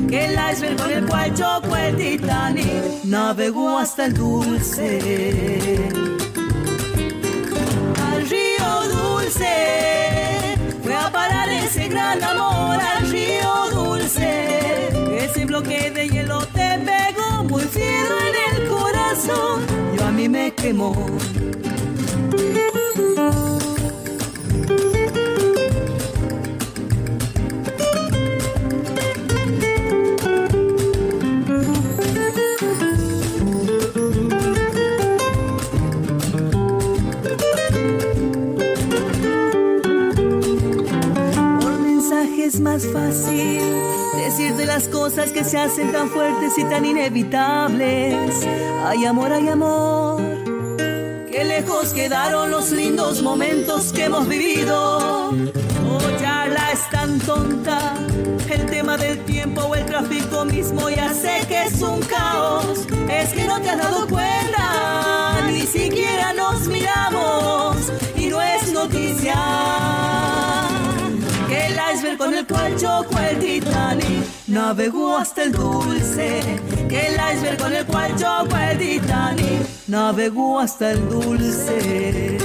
El 0.10 0.32
iceberg 0.32 0.78
con 0.78 0.92
el 0.92 1.06
cual 1.08 1.34
chocó 1.34 1.76
el 1.76 1.98
Titanic 1.98 3.04
navegó 3.04 3.80
hasta 3.80 4.06
el 4.06 4.14
dulce. 4.14 5.90
Al 8.10 8.30
río 8.30 8.70
dulce 8.94 10.56
fue 10.82 10.96
a 10.96 11.12
parar 11.12 11.50
ese 11.50 11.90
gran 11.90 12.24
amor 12.24 12.80
al 12.80 13.12
río 13.12 13.72
dulce. 13.74 14.88
Ese 15.18 15.44
bloque 15.44 15.92
de 15.92 16.08
hielo 16.08 16.40
te 16.54 16.80
pegó 16.80 17.44
muy 17.44 17.64
fiero 17.64 18.16
en 18.30 18.56
el 18.56 18.70
corazón. 18.70 19.66
Yo 19.98 20.06
a 20.06 20.12
mí 20.12 20.30
me 20.30 20.54
quemó. 20.54 20.96
Es 42.50 42.60
más 42.60 42.84
fácil 42.88 43.62
decirte 44.18 44.66
las 44.66 44.88
cosas 44.88 45.32
que 45.32 45.44
se 45.44 45.60
hacen 45.60 45.92
tan 45.92 46.10
fuertes 46.10 46.58
y 46.58 46.64
tan 46.64 46.84
inevitables. 46.84 48.48
Hay 48.86 49.06
amor, 49.06 49.32
hay 49.32 49.50
amor. 49.50 50.20
Qué 51.32 51.44
lejos 51.44 51.94
quedaron 51.94 52.50
los 52.50 52.72
lindos 52.72 53.22
momentos 53.22 53.94
que 53.94 54.06
hemos 54.06 54.28
vivido. 54.28 55.30
Oh, 55.30 56.20
charla 56.20 56.72
es 56.74 56.90
tan 56.90 57.20
tonta. 57.20 57.94
El 58.50 58.66
tema 58.66 58.98
del 58.98 59.24
tiempo 59.26 59.62
o 59.62 59.76
el 59.76 59.86
tráfico 59.86 60.44
mismo 60.46 60.90
ya 60.90 61.14
sé 61.14 61.46
que 61.48 61.66
es 61.66 61.80
un 61.84 62.00
caos. 62.02 62.88
Es 63.12 63.30
que 63.30 63.46
no 63.46 63.62
te 63.62 63.70
has 63.70 63.78
dado 63.78 64.08
cuenta, 64.08 64.39
el 72.78 73.06
cual 73.08 73.40
Titanic 73.40 74.26
navegó 74.48 75.18
hasta 75.18 75.44
el 75.44 75.52
dulce. 75.52 76.42
Que 76.88 77.08
el 77.08 77.16
iceberg 77.34 77.58
con 77.58 77.74
el 77.74 77.86
cual 77.86 78.16
chocó 78.16 78.58
el 78.58 78.78
Titanic 78.78 79.68
navegó 79.88 80.60
hasta 80.60 80.92
el 80.92 81.10
dulce. 81.10 82.38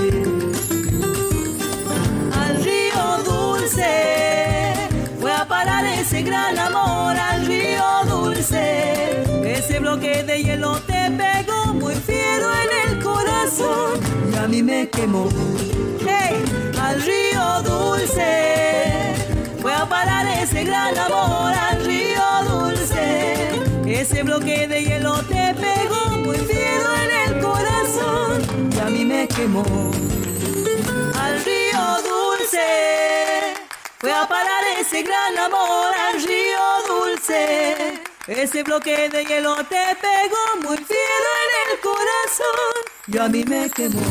Al 2.32 2.64
río 2.64 3.04
dulce 3.24 4.74
fue 5.20 5.32
a 5.32 5.46
parar 5.46 5.84
ese 5.86 6.22
gran 6.22 6.58
amor 6.58 7.16
al 7.16 7.46
río 7.46 7.84
dulce. 8.08 9.22
Ese 9.44 9.78
bloque 9.78 10.22
de 10.24 10.42
hielo 10.42 10.78
te 10.80 11.10
pegó 11.10 11.74
muy 11.74 11.94
fiero 11.94 12.46
en 12.62 12.90
el 12.90 13.02
corazón 13.02 14.00
y 14.32 14.36
a 14.36 14.48
mí 14.48 14.62
me 14.62 14.88
quemó. 14.88 15.28
Hey, 16.00 16.42
al 16.80 17.02
río 17.02 17.62
dulce 17.62 18.73
fue 19.64 19.72
a 19.72 19.86
parar 19.86 20.26
ese 20.26 20.62
gran 20.62 20.94
amor 20.98 21.50
al 21.54 21.82
río 21.86 22.22
dulce. 22.50 23.34
Ese 23.86 24.22
bloque 24.22 24.68
de 24.68 24.84
hielo 24.84 25.14
te 25.22 25.54
pegó 25.54 26.18
muy 26.18 26.36
fiero 26.36 26.88
en 27.04 27.10
el 27.24 27.42
corazón 27.42 28.42
y 28.70 28.78
a 28.78 28.84
mí 28.90 29.06
me 29.06 29.26
quemó. 29.26 29.64
Al 31.18 31.42
río 31.42 31.82
dulce 32.10 33.54
fue 34.00 34.12
a 34.12 34.28
parar 34.28 34.64
ese 34.78 35.02
gran 35.02 35.38
amor 35.38 35.94
al 36.08 36.22
río 36.22 36.64
dulce. 36.86 38.02
Ese 38.26 38.64
bloque 38.64 39.08
de 39.08 39.24
hielo 39.24 39.54
te 39.64 39.96
pegó 40.06 40.42
muy 40.62 40.76
fiero 40.76 41.28
en 41.44 41.52
el 41.72 41.80
corazón 41.80 42.74
y 43.06 43.16
a 43.16 43.28
mí 43.28 43.42
me 43.44 43.70
quemó. 43.70 44.02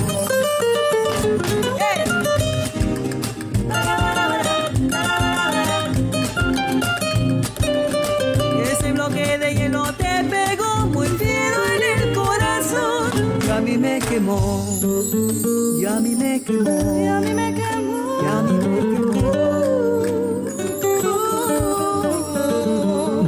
Hielo 9.55 9.93
te 9.93 10.23
pegó 10.29 10.87
muy 10.87 11.07
fiero 11.07 11.57
en 11.75 12.01
el 12.01 12.13
corazón 12.13 13.11
y 13.45 13.49
a 13.49 13.59
mí 13.61 13.77
me 13.77 13.99
quemó. 13.99 14.79
Y 15.79 15.85
a 15.85 15.99
mí 15.99 16.15
me 16.15 16.41
quemó. 16.41 16.99
Y 16.99 17.07
a 17.07 17.19
mí 17.19 17.33
me 17.33 17.53
quemó. 17.53 18.21
Y 18.21 18.25
a 18.25 18.41
mí 18.41 18.53
me 18.53 18.79
quemó. 18.79 19.03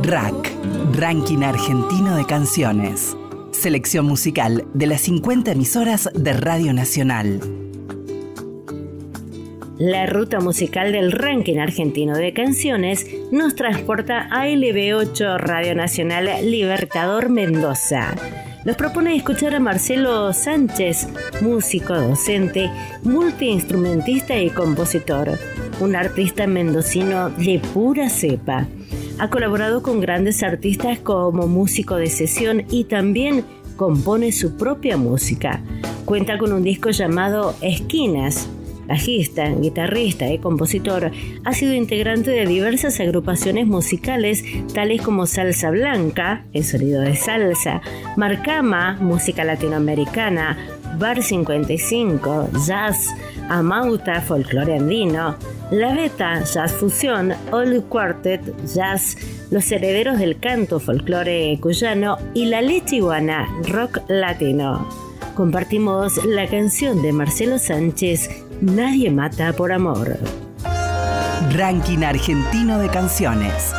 Rack, 0.03 0.51
Ranking 0.93 1.43
Argentino 1.43 2.15
de 2.15 2.25
Canciones. 2.25 3.17
Selección 3.51 4.05
musical 4.05 4.65
de 4.73 4.88
las 4.88 5.01
50 5.01 5.51
emisoras 5.51 6.09
de 6.13 6.33
Radio 6.33 6.73
Nacional. 6.73 7.64
La 9.77 10.05
ruta 10.05 10.39
musical 10.39 10.93
del 10.93 11.11
ranking 11.11 11.57
argentino 11.57 12.15
de 12.15 12.31
canciones 12.31 13.05
nos 13.33 13.55
transporta 13.55 14.29
a 14.31 14.47
LB8 14.47 15.38
Radio 15.38 15.75
Nacional 15.75 16.29
Libertador 16.49 17.27
Mendoza. 17.27 18.15
Nos 18.63 18.77
propone 18.77 19.17
escuchar 19.17 19.53
a 19.53 19.59
Marcelo 19.59 20.31
Sánchez, 20.31 21.09
músico, 21.41 21.93
docente, 21.93 22.71
multiinstrumentista 23.03 24.38
y 24.38 24.49
compositor, 24.49 25.38
un 25.81 25.97
artista 25.97 26.47
mendocino 26.47 27.29
de 27.31 27.59
pura 27.73 28.09
cepa. 28.09 28.67
Ha 29.19 29.29
colaborado 29.29 29.83
con 29.83 29.99
grandes 29.99 30.41
artistas 30.41 30.99
como 30.99 31.47
músico 31.47 31.97
de 31.97 32.07
sesión 32.07 32.63
y 32.69 32.85
también 32.85 33.43
compone 33.75 34.31
su 34.31 34.55
propia 34.55 34.95
música. 34.95 35.59
Cuenta 36.05 36.38
con 36.38 36.53
un 36.53 36.63
disco 36.63 36.91
llamado 36.91 37.55
Esquinas, 37.61 38.47
bajista, 38.88 39.50
guitarrista 39.50 40.30
y 40.32 40.39
compositor, 40.39 41.12
ha 41.43 41.54
sido 41.54 41.74
integrante 41.74 42.32
de 42.32 42.45
diversas 42.45 43.00
agrupaciones 43.00 43.67
musicales 43.67 44.43
tales 44.74 45.02
como 45.02 45.26
Salsa 45.26 45.71
Blanca, 45.71 46.45
el 46.54 46.63
sonido 46.63 47.02
de 47.02 47.15
salsa, 47.15 47.82
Marcama, 48.17 48.98
música 49.02 49.43
latinoamericana, 49.43 50.58
Bar 50.98 51.21
55, 51.21 52.50
Jazz, 52.65 53.13
Amauta, 53.50 54.21
folclore 54.21 54.78
andino, 54.78 55.36
La 55.71 55.93
Beta, 55.93 56.41
Jazz 56.43 56.71
Fusión, 56.71 57.34
Old 57.52 57.89
Quartet, 57.89 58.41
Jazz, 58.74 59.17
Los 59.52 59.71
Herederos 59.71 60.19
del 60.19 60.39
Canto, 60.39 60.80
folclore 60.80 61.58
cuyano 61.60 62.17
y 62.34 62.45
La 62.45 62.62
Leche 62.62 62.98
Iguana, 62.98 63.48
rock 63.67 64.00
latino. 64.08 64.88
Compartimos 65.36 66.24
la 66.26 66.48
canción 66.48 67.02
de 67.02 67.12
Marcelo 67.12 67.58
Sánchez, 67.60 68.44
Nadie 68.62 69.12
mata 69.12 69.52
por 69.54 69.72
amor. 69.72 70.18
Ranking 71.52 72.04
Argentino 72.04 72.80
de 72.80 72.89
Canciones. 72.89 73.74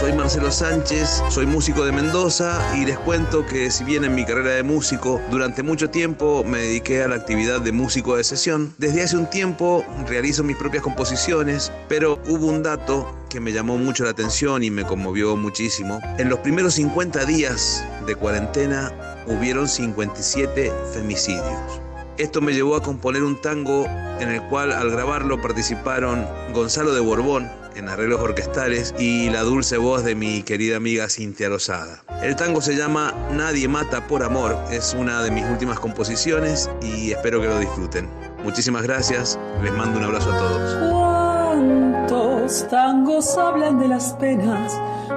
Soy 0.00 0.12
Marcelo 0.14 0.50
Sánchez, 0.50 1.22
soy 1.28 1.46
músico 1.46 1.84
de 1.84 1.92
Mendoza 1.92 2.58
y 2.76 2.86
les 2.86 2.98
cuento 2.98 3.44
que 3.46 3.70
si 3.70 3.84
bien 3.84 4.04
en 4.04 4.14
mi 4.14 4.24
carrera 4.24 4.52
de 4.52 4.62
músico 4.62 5.20
durante 5.30 5.62
mucho 5.62 5.90
tiempo 5.90 6.42
me 6.44 6.58
dediqué 6.58 7.02
a 7.02 7.08
la 7.08 7.16
actividad 7.16 7.60
de 7.60 7.72
músico 7.72 8.16
de 8.16 8.24
sesión, 8.24 8.74
desde 8.78 9.02
hace 9.02 9.18
un 9.18 9.28
tiempo 9.28 9.84
realizo 10.08 10.42
mis 10.42 10.56
propias 10.56 10.82
composiciones, 10.82 11.70
pero 11.88 12.18
hubo 12.26 12.46
un 12.46 12.62
dato 12.62 13.14
que 13.28 13.38
me 13.38 13.52
llamó 13.52 13.76
mucho 13.76 14.04
la 14.04 14.10
atención 14.10 14.64
y 14.64 14.70
me 14.70 14.84
conmovió 14.84 15.36
muchísimo. 15.36 16.00
En 16.18 16.30
los 16.30 16.38
primeros 16.40 16.74
50 16.74 17.26
días 17.26 17.84
de 18.06 18.16
cuarentena 18.16 18.92
hubieron 19.26 19.68
57 19.68 20.72
femicidios. 20.94 21.82
Esto 22.18 22.40
me 22.40 22.52
llevó 22.52 22.76
a 22.76 22.82
componer 22.82 23.22
un 23.22 23.40
tango 23.40 23.86
en 24.20 24.28
el 24.28 24.42
cual 24.42 24.72
al 24.72 24.90
grabarlo 24.90 25.40
participaron 25.40 26.26
Gonzalo 26.52 26.92
de 26.92 27.00
Borbón 27.00 27.50
en 27.74 27.88
arreglos 27.88 28.20
orquestales 28.20 28.94
y 28.98 29.30
la 29.30 29.40
dulce 29.40 29.78
voz 29.78 30.04
de 30.04 30.14
mi 30.14 30.42
querida 30.42 30.76
amiga 30.76 31.08
Cintia 31.08 31.48
Rosada. 31.48 32.02
El 32.22 32.36
tango 32.36 32.60
se 32.60 32.76
llama 32.76 33.14
Nadie 33.32 33.66
mata 33.66 34.06
por 34.06 34.22
amor, 34.22 34.56
es 34.70 34.94
una 34.94 35.22
de 35.22 35.30
mis 35.30 35.44
últimas 35.44 35.80
composiciones 35.80 36.70
y 36.82 37.12
espero 37.12 37.40
que 37.40 37.48
lo 37.48 37.58
disfruten. 37.58 38.08
Muchísimas 38.44 38.82
gracias, 38.82 39.38
les 39.62 39.72
mando 39.72 39.98
un 39.98 40.04
abrazo 40.04 40.32
a 40.32 40.38
todos. 40.38 40.90
¿Cuántos 40.90 42.68
tangos 42.68 43.38
hablan 43.38 43.80
de 43.80 43.88
las 43.88 44.12
penas, 44.14 44.72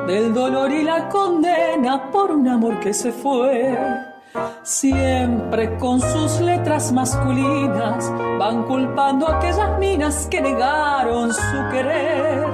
del 0.08 0.34
dolor 0.34 0.71
y 0.71 0.84
la 0.84 1.10
condena 1.10 2.10
por 2.12 2.31
un 2.31 2.47
amor 2.47 2.79
que 2.79 2.93
se 2.93 3.12
fue? 3.12 4.04
Siempre 4.63 5.78
con 5.78 6.02
sus 6.02 6.39
letras 6.41 6.91
masculinas 6.91 8.12
van 8.39 8.63
culpando 8.63 9.28
a 9.28 9.38
aquellas 9.38 9.80
minas 9.80 10.28
que 10.30 10.41
negaron 10.41 11.32
su 11.34 11.69
querer. 11.71 12.45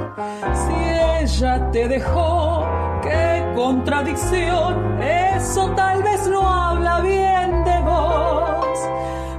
Si 0.54 1.24
ella 1.24 1.72
te 1.72 1.88
dejó, 1.88 2.66
qué 3.02 3.52
contradicción, 3.56 5.02
eso 5.02 5.72
tal 5.76 6.04
vez 6.04 6.28
no 6.28 6.48
habla 6.48 7.00
bien 7.00 7.64
de 7.64 7.80
vos. 7.82 8.78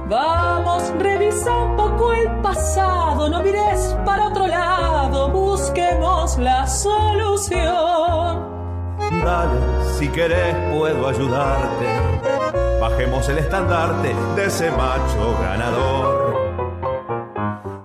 Vamos, 0.09 0.91
revisa 0.99 1.55
un 1.55 1.75
poco 1.77 2.13
el 2.13 2.29
pasado, 2.41 3.29
no 3.29 3.41
mires 3.41 3.95
para 4.05 4.27
otro 4.27 4.47
lado, 4.47 5.29
busquemos 5.29 6.37
la 6.37 6.67
solución. 6.67 7.82
Si 9.97 10.09
querés 10.09 10.53
puedo 10.73 11.07
ayudarte. 11.07 11.87
Bajemos 12.81 13.29
el 13.29 13.37
estandarte 13.37 14.13
de 14.35 14.45
ese 14.45 14.69
macho 14.71 15.37
ganador. 15.41 16.33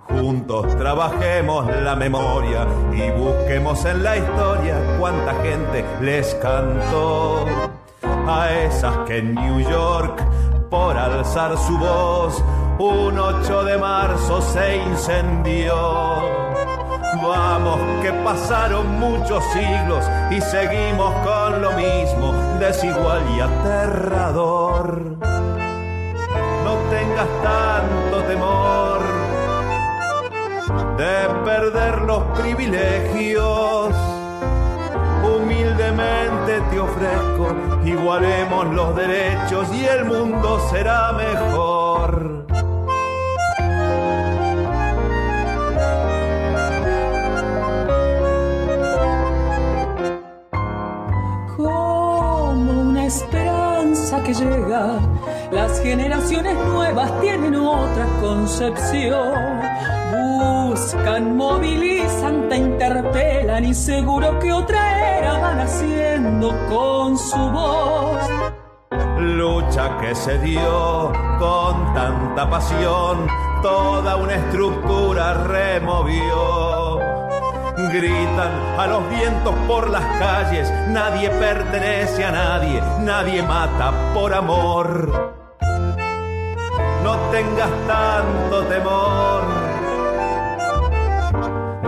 Juntos 0.09 0.77
trabajemos 0.77 1.65
la 1.85 1.95
memoria 1.95 2.67
y 2.93 3.11
busquemos 3.13 3.85
en 3.85 4.03
la 4.03 4.17
historia 4.17 4.75
cuánta 4.99 5.35
gente 5.43 5.85
les 6.01 6.35
cantó. 6.37 7.47
A 8.03 8.51
esas 8.51 8.97
que 9.07 9.19
en 9.19 9.37
New 9.37 9.61
York, 9.61 10.21
por 10.69 10.97
alzar 10.97 11.57
su 11.57 11.79
voz, 11.79 12.43
un 12.81 13.17
8 13.17 13.63
de 13.63 13.79
marzo 13.79 14.43
se 14.43 14.77
incendió. 14.79 16.38
Vamos, 17.29 17.79
que 18.01 18.11
pasaron 18.25 18.99
muchos 18.99 19.45
siglos 19.53 20.03
y 20.31 20.41
seguimos 20.41 21.13
con 21.27 21.61
lo 21.61 21.73
mismo, 21.73 22.33
desigual 22.59 23.23
y 23.37 23.41
aterrador. 23.41 25.03
No 26.65 26.75
tengas 26.89 27.29
tanto 27.43 28.23
temor 28.27 29.01
de 30.97 31.29
perder 31.45 32.01
los 32.01 32.23
privilegios. 32.41 33.95
Humildemente 35.23 36.63
te 36.71 36.81
ofrezco, 36.81 37.55
igualemos 37.85 38.69
los 38.69 38.97
derechos 38.97 39.69
y 39.75 39.85
el 39.85 40.07
mundo 40.07 40.67
será 40.71 41.13
mejor. 41.13 42.47
Llega. 54.35 54.99
Las 55.51 55.81
generaciones 55.81 56.55
nuevas 56.67 57.21
tienen 57.21 57.55
otra 57.57 58.07
concepción. 58.21 59.61
Buscan, 60.13 61.37
movilizan, 61.37 62.49
te 62.49 62.57
interpelan 62.57 63.65
y 63.65 63.75
seguro 63.75 64.39
que 64.39 64.53
otra 64.53 65.19
era 65.19 65.39
van 65.39 65.61
haciendo 65.61 66.55
con 66.69 67.19
su 67.19 67.51
voz. 67.51 68.19
Lucha 69.19 69.99
que 69.99 70.15
se 70.15 70.39
dio 70.39 71.13
con 71.39 71.95
tanta 71.95 72.49
pasión, 72.49 73.27
toda 73.63 74.17
una 74.17 74.35
estructura 74.35 75.35
removió 75.35 77.09
gritan 77.87 78.53
a 78.79 78.87
los 78.87 79.09
vientos 79.09 79.55
por 79.67 79.89
las 79.89 80.05
calles, 80.19 80.71
nadie 80.89 81.31
pertenece 81.31 82.25
a 82.25 82.33
nadie, 82.33 82.83
nadie 83.01 83.43
mata 83.43 83.93
por 84.19 84.35
amor. 84.35 85.35
No 87.05 87.17
tengas 87.31 87.71
tanto 87.87 88.65
temor 88.65 89.43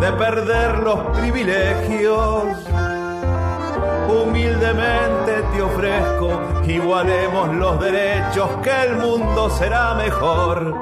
de 0.01 0.12
perder 0.12 0.79
los 0.79 0.99
privilegios. 1.19 2.45
Humildemente 4.09 5.33
te 5.53 5.62
ofrezco, 5.62 6.40
igualemos 6.66 7.55
los 7.57 7.81
derechos, 7.81 8.49
que 8.62 8.83
el 8.87 8.97
mundo 8.97 9.51
será 9.51 9.95
mejor. 9.95 10.75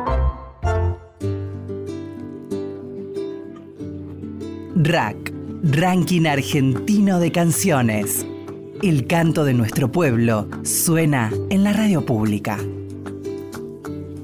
RAC, 4.76 5.32
Ranking 5.62 6.26
Argentino 6.26 7.18
de 7.18 7.32
Canciones. 7.32 8.26
El 8.80 9.08
canto 9.08 9.44
de 9.44 9.54
nuestro 9.54 9.90
pueblo 9.90 10.46
suena 10.62 11.32
en 11.50 11.64
la 11.64 11.72
radio 11.72 12.06
pública. 12.06 12.58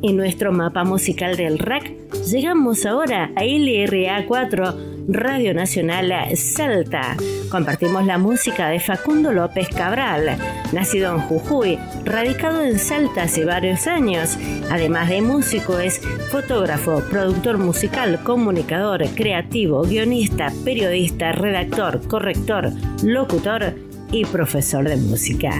En 0.00 0.16
nuestro 0.16 0.52
mapa 0.52 0.84
musical 0.84 1.36
del 1.36 1.58
RAC 1.58 1.90
llegamos 2.30 2.86
ahora 2.86 3.32
a 3.34 3.42
LRA4 3.42 5.08
Radio 5.08 5.54
Nacional 5.54 6.12
Salta. 6.36 7.16
Compartimos 7.50 8.06
la 8.06 8.16
música 8.16 8.68
de 8.68 8.78
Facundo 8.78 9.32
López 9.32 9.68
Cabral, 9.70 10.38
nacido 10.72 11.12
en 11.12 11.20
Jujuy, 11.22 11.76
radicado 12.04 12.62
en 12.62 12.78
Salta 12.78 13.24
hace 13.24 13.44
varios 13.44 13.88
años. 13.88 14.38
Además 14.70 15.08
de 15.08 15.20
músico, 15.20 15.80
es 15.80 16.00
fotógrafo, 16.30 17.02
productor 17.10 17.58
musical, 17.58 18.22
comunicador, 18.22 19.04
creativo, 19.16 19.82
guionista, 19.82 20.52
periodista, 20.64 21.32
redactor, 21.32 22.06
corrector, 22.06 22.70
locutor 23.02 23.74
y 24.14 24.24
profesor 24.24 24.88
de 24.88 24.96
música. 24.96 25.50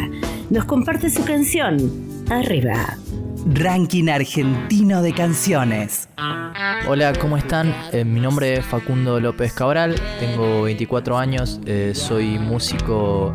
Nos 0.49 0.65
comparte 0.65 1.11
su 1.11 1.25
canción, 1.25 2.25
Arriba. 2.31 2.97
Ranking 3.47 4.09
Argentino 4.09 5.03
de 5.03 5.13
Canciones. 5.13 6.09
Hola, 6.87 7.13
¿cómo 7.21 7.37
están? 7.37 7.75
Eh, 7.93 8.05
mi 8.05 8.21
nombre 8.21 8.55
es 8.55 8.65
Facundo 8.65 9.19
López 9.19 9.53
Cabral, 9.53 9.97
tengo 10.21 10.63
24 10.63 11.19
años, 11.19 11.61
eh, 11.67 11.93
soy 11.95 12.39
músico 12.39 13.33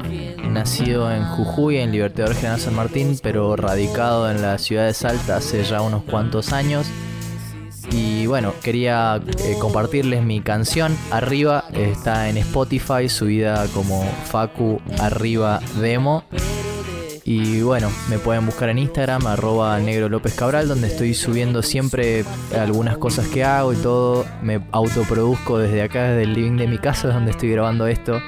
nacido 0.49 1.11
en 1.11 1.23
Jujuy, 1.25 1.77
en 1.77 1.91
Libertador 1.91 2.33
General 2.33 2.59
San 2.59 2.75
Martín, 2.75 3.19
pero 3.21 3.55
radicado 3.57 4.31
en 4.31 4.41
la 4.41 4.57
ciudad 4.57 4.85
de 4.85 4.93
Salta 4.93 5.35
hace 5.35 5.63
ya 5.63 5.81
unos 5.81 6.03
cuantos 6.03 6.53
años. 6.53 6.87
Y 7.91 8.27
bueno, 8.27 8.53
quería 8.63 9.21
eh, 9.39 9.55
compartirles 9.59 10.23
mi 10.23 10.41
canción. 10.41 10.95
Arriba 11.11 11.65
está 11.73 12.29
en 12.29 12.37
Spotify, 12.37 13.09
subida 13.09 13.67
como 13.73 14.03
Facu 14.25 14.79
Arriba 14.99 15.59
Demo. 15.79 16.23
Y 17.25 17.61
bueno, 17.61 17.91
me 18.09 18.17
pueden 18.17 18.45
buscar 18.45 18.69
en 18.69 18.79
Instagram, 18.79 19.27
arroba 19.27 19.77
negro 19.79 20.09
López 20.09 20.33
Cabral, 20.33 20.67
donde 20.67 20.87
estoy 20.87 21.13
subiendo 21.13 21.61
siempre 21.61 22.25
algunas 22.57 22.97
cosas 22.97 23.27
que 23.27 23.43
hago 23.43 23.71
y 23.71 23.75
todo. 23.75 24.25
Me 24.41 24.61
autoproduzco 24.71 25.59
desde 25.59 25.83
acá, 25.83 26.05
desde 26.05 26.23
el 26.23 26.33
living 26.33 26.57
de 26.57 26.67
mi 26.67 26.79
casa, 26.79 27.07
donde 27.13 27.31
estoy 27.31 27.51
grabando 27.51 27.85
esto. 27.85 28.19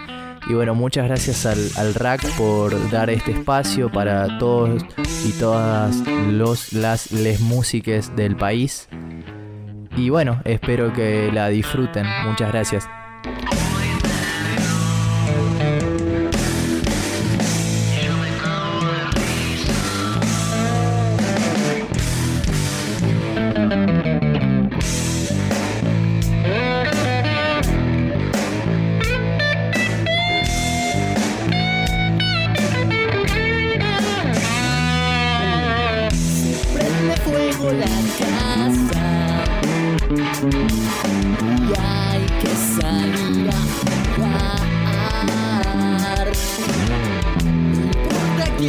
Y 0.47 0.53
bueno, 0.53 0.75
muchas 0.75 1.07
gracias 1.07 1.45
al, 1.45 1.93
RAC 1.93 2.27
por 2.35 2.91
dar 2.91 3.09
este 3.09 3.31
espacio 3.31 3.91
para 3.91 4.37
todos 4.39 4.83
y 5.25 5.31
todas 5.33 5.95
los, 6.27 6.73
las 6.73 7.11
les 7.11 7.39
músiques 7.39 8.15
del 8.15 8.35
país. 8.35 8.87
Y 9.95 10.09
bueno, 10.09 10.41
espero 10.45 10.93
que 10.93 11.31
la 11.31 11.49
disfruten. 11.49 12.05
Muchas 12.25 12.51
gracias. 12.51 12.89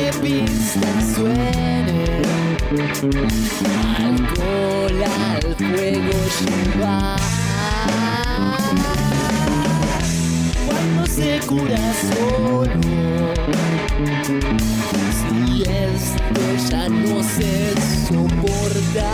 hippies 0.02 0.74
te 0.80 1.14
suene. 1.14 2.22
Alcohol 3.98 5.02
al 5.02 5.54
fuego 5.54 6.18
llevar. 6.40 7.20
Cuando 10.66 11.06
se 11.06 11.40
cura 11.46 11.94
solo, 12.14 13.34
si 15.18 15.62
esto 15.62 16.42
ya 16.70 16.88
no 16.88 17.22
se 17.22 17.74
soporta, 18.06 19.10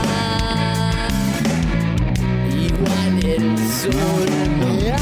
igual 2.51 3.25
el 3.25 3.59
sol 3.59 4.29
me 4.59 4.93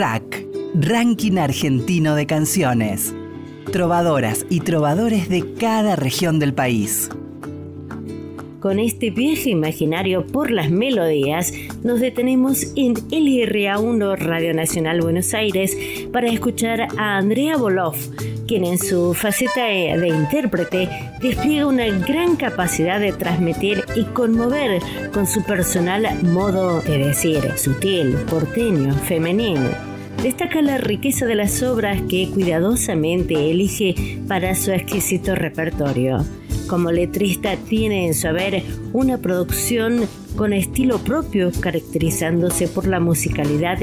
Ranking 0.00 1.38
Argentino 1.38 2.14
de 2.14 2.24
Canciones. 2.26 3.12
Trovadoras 3.72 4.46
y 4.48 4.60
trovadores 4.60 5.28
de 5.28 5.54
cada 5.54 5.96
región 5.96 6.38
del 6.38 6.54
país. 6.54 7.10
Con 8.60 8.78
este 8.78 9.10
viaje 9.10 9.50
imaginario 9.50 10.24
por 10.24 10.52
las 10.52 10.70
melodías, 10.70 11.52
nos 11.82 11.98
detenemos 11.98 12.62
en 12.76 12.94
LRA1 12.94 14.18
Radio 14.18 14.54
Nacional 14.54 15.00
Buenos 15.00 15.34
Aires 15.34 15.76
para 16.12 16.28
escuchar 16.28 16.82
a 16.96 17.16
Andrea 17.16 17.56
Bolov, 17.56 17.96
quien 18.46 18.64
en 18.64 18.78
su 18.78 19.14
faceta 19.14 19.64
de 19.64 20.08
intérprete 20.08 20.88
despliega 21.20 21.66
una 21.66 21.86
gran 21.86 22.36
capacidad 22.36 23.00
de 23.00 23.12
transmitir 23.12 23.82
y 23.96 24.04
conmover 24.04 24.80
con 25.12 25.26
su 25.26 25.42
personal 25.42 26.06
modo 26.22 26.82
de 26.82 26.98
decir, 26.98 27.40
sutil, 27.56 28.14
porteño, 28.28 28.94
femenino 28.94 29.87
destaca 30.22 30.60
la 30.62 30.78
riqueza 30.78 31.26
de 31.26 31.34
las 31.34 31.62
obras 31.62 32.00
que 32.08 32.28
cuidadosamente 32.30 33.50
elige 33.50 33.94
para 34.26 34.54
su 34.54 34.72
exquisito 34.72 35.34
repertorio. 35.34 36.24
Como 36.66 36.90
letrista 36.90 37.56
tiene 37.56 38.06
en 38.06 38.14
su 38.14 38.28
haber 38.28 38.62
una 38.92 39.18
producción 39.18 40.06
con 40.36 40.52
estilo 40.52 40.98
propio, 40.98 41.50
caracterizándose 41.60 42.68
por 42.68 42.86
la 42.86 43.00
musicalidad 43.00 43.78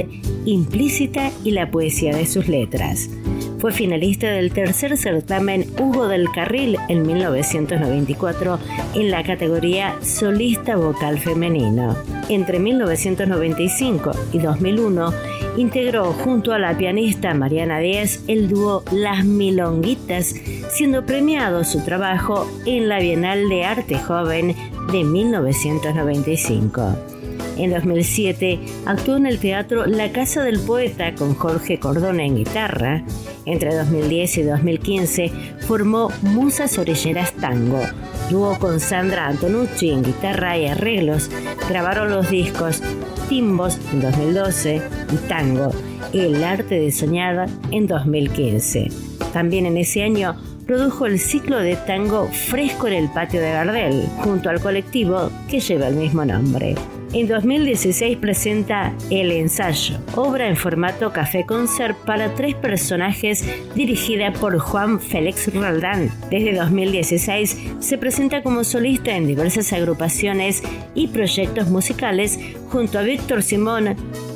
implícita 0.45 1.32
y 1.43 1.52
la 1.52 1.71
poesía 1.71 2.15
de 2.15 2.26
sus 2.28 2.48
letras. 2.48 3.10
Fue 3.60 3.72
finalista 3.72 4.28
del 4.28 4.52
tercer 4.52 4.98
certamen 4.98 5.65
Hugo 5.80 6.08
del 6.08 6.30
Carril 6.32 6.78
en 6.89 7.04
1994 7.04 8.60
en 8.96 9.12
la 9.12 9.24
categoría 9.24 9.96
Solista 10.02 10.76
Vocal 10.76 11.20
Femenino. 11.20 11.96
Entre 12.30 12.60
1995 12.60 14.12
y 14.34 14.39
2001 14.39 15.13
integró 15.58 16.12
junto 16.12 16.54
a 16.54 16.60
la 16.60 16.78
pianista 16.78 17.34
Mariana 17.34 17.80
Díaz 17.80 18.24
el 18.28 18.50
dúo 18.50 18.84
Las 18.91 19.26
Milonguitas, 19.26 20.36
siendo 20.70 21.06
premiado 21.06 21.63
su 21.63 21.84
trabajo 21.84 22.48
en 22.65 22.89
la 22.89 23.00
Bienal 23.00 23.48
de 23.48 23.63
Arte 23.63 23.98
Joven 23.98 24.56
de 24.91 25.04
1995. 25.04 27.14
En 27.58 27.72
2007 27.72 28.60
actuó 28.86 29.15
en 29.15 29.28
el 29.28 29.39
teatro 29.39 29.86
La 29.86 30.12
Casa 30.12 30.44
del 30.44 30.60
Poeta 30.60 31.15
con 31.15 31.36
Jorge 31.36 31.80
Cordona 31.80 32.24
en 32.24 32.36
guitarra. 32.36 33.04
Entre 33.46 33.74
2010 33.76 34.38
y 34.39 34.44
2015 34.44 35.32
formó 35.60 36.10
Musas 36.22 36.78
Orilleras 36.78 37.32
Tango, 37.34 37.82
dúo 38.30 38.58
con 38.60 38.80
Sandra 38.80 39.28
Antonucci 39.28 39.91
en 39.91 40.04
guitarra 40.04 40.58
y 40.58 40.65
arreglos. 40.65 41.30
Grabaron 41.70 42.10
los 42.10 42.30
discos 42.30 42.82
Timbos 43.30 43.80
en 43.94 44.02
2012 44.02 44.82
y 45.13 45.28
Tango, 45.28 45.72
El 46.13 46.44
arte 46.44 46.76
de 46.80 46.91
soñar 46.91 47.48
en 47.72 47.88
2015. 47.88 48.89
También 49.32 49.65
en 49.65 49.78
ese 49.78 50.04
año 50.04 50.36
produjo 50.65 51.06
el 51.06 51.20
ciclo 51.20 51.58
de 51.58 51.76
tango 51.76 52.28
Fresco 52.28 52.88
en 52.88 52.94
el 52.94 53.10
Patio 53.10 53.39
de 53.39 53.52
Gardel, 53.52 54.08
junto 54.18 54.50
al 54.50 54.60
colectivo 54.60 55.30
que 55.50 55.60
lleva 55.60 55.88
el 55.88 55.96
mismo 55.96 56.26
nombre. 56.26 56.76
En 57.13 57.28
2016 57.28 58.18
presenta 58.18 58.94
El 59.10 59.32
Ensayo, 59.32 59.98
obra 60.15 60.50
en 60.50 60.58
formato 60.58 61.13
café-concert 61.13 61.98
para 62.06 62.34
tres 62.36 62.56
personajes 62.56 63.46
dirigida 63.74 64.34
por 64.34 64.58
Juan 64.60 65.00
Félix 65.00 65.54
Roldán. 65.54 66.12
Desde 66.30 66.54
2016 66.56 67.58
se 67.80 67.98
presenta 67.98 68.44
como 68.44 68.63
solista 68.63 69.15
en 69.15 69.28
diversas 69.28 69.72
agrupaciones 69.72 70.62
y 70.94 71.08
proyectos 71.08 71.70
musicales 71.70 72.38
junto 72.70 73.00
a 73.00 73.04
Víctor 73.04 73.44
Simón, 73.44 73.96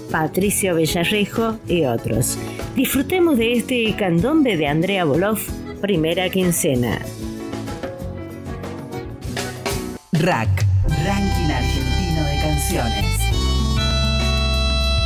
Patricio 0.09 0.75
Villarrejo 0.75 1.59
y 1.67 1.85
otros. 1.85 2.37
Disfrutemos 2.75 3.37
de 3.37 3.53
este 3.53 3.93
candombe 3.97 4.55
de 4.55 4.67
Andrea 4.67 5.03
Boloff, 5.03 5.49
primera 5.81 6.29
quincena. 6.29 6.99
Rack, 10.13 10.65
Ranking 11.05 11.51
Argentino 11.51 11.88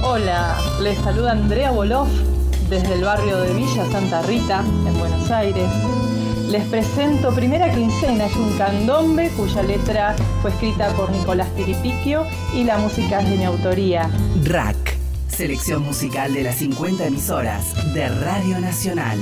Hola, 0.03 0.57
les 0.81 0.97
saluda 0.99 1.31
Andrea 1.31 1.71
Boloff 1.71 2.09
desde 2.69 2.95
el 2.95 3.05
barrio 3.05 3.37
de 3.37 3.53
Villa 3.53 3.89
Santa 3.89 4.21
Rita, 4.23 4.59
en 4.85 4.99
Buenos 4.99 5.31
Aires. 5.31 5.69
Les 6.49 6.65
presento 6.65 7.33
Primera 7.33 7.73
Quincena, 7.73 8.25
es 8.25 8.35
un 8.35 8.57
candombe 8.57 9.29
cuya 9.37 9.63
letra 9.63 10.13
fue 10.41 10.51
escrita 10.51 10.89
por 10.89 11.09
Nicolás 11.11 11.47
Tiripiquio 11.55 12.27
y 12.53 12.65
la 12.65 12.77
música 12.79 13.21
es 13.21 13.29
de 13.29 13.37
mi 13.37 13.45
autoría. 13.45 14.09
Rack, 14.43 14.97
selección 15.29 15.83
musical 15.83 16.33
de 16.33 16.43
las 16.43 16.55
50 16.55 17.05
emisoras 17.05 17.93
de 17.93 18.09
Radio 18.09 18.59
Nacional. 18.59 19.17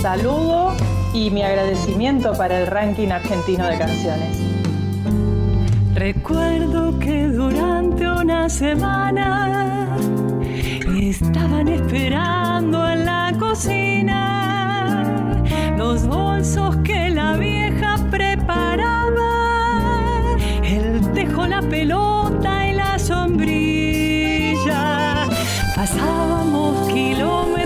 Saludo 0.00 0.72
y 1.12 1.30
mi 1.30 1.42
agradecimiento 1.42 2.32
para 2.32 2.58
el 2.58 2.68
ranking 2.68 3.08
argentino 3.08 3.66
de 3.66 3.76
canciones. 3.76 4.59
Recuerdo 5.94 6.98
que 6.98 7.26
durante 7.26 8.08
una 8.08 8.48
semana 8.48 9.96
estaban 11.00 11.68
esperando 11.68 12.88
en 12.88 13.04
la 13.04 13.32
cocina 13.38 15.04
los 15.76 16.06
bolsos 16.06 16.76
que 16.78 17.10
la 17.10 17.36
vieja 17.36 17.96
preparaba, 18.10 19.28
el 20.62 21.12
tejo, 21.12 21.46
la 21.46 21.60
pelota 21.60 22.68
y 22.68 22.74
la 22.74 22.98
sombrilla. 22.98 24.06
Pasábamos 25.74 26.88
kilómetros 26.88 27.59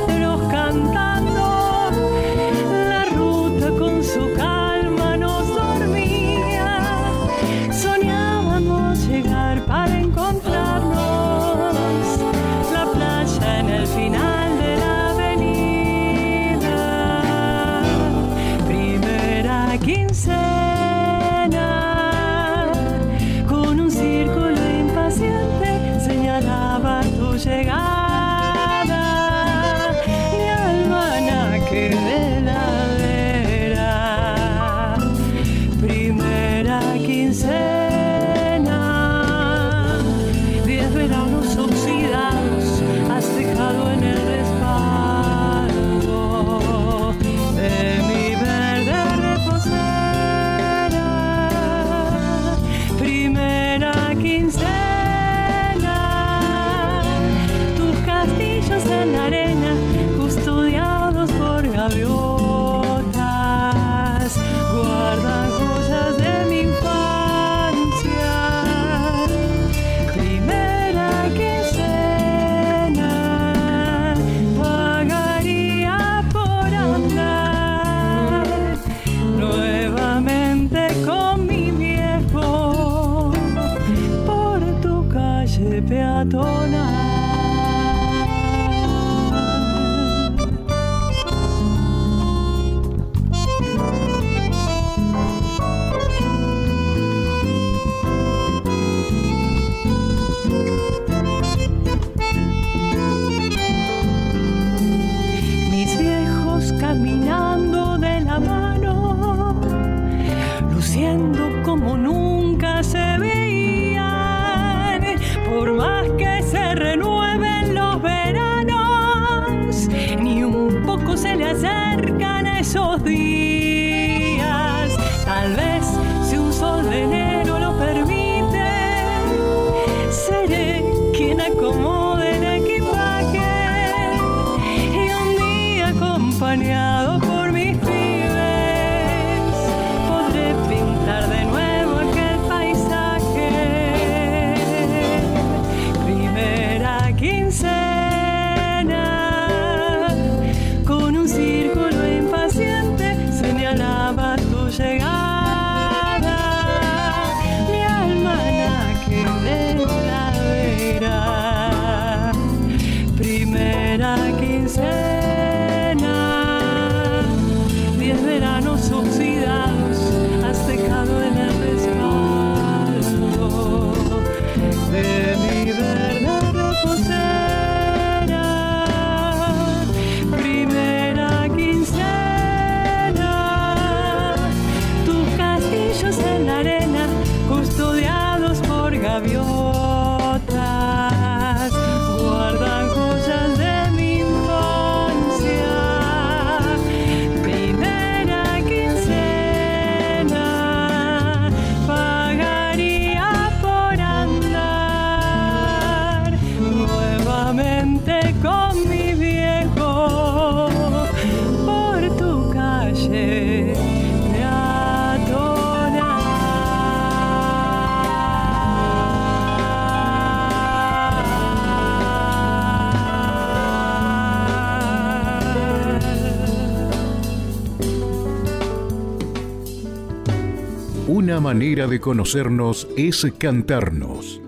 manera 231.55 231.87
de 231.87 232.01
conocernos 232.01 232.89
es 232.97 233.25
cantarnos. 233.39 234.43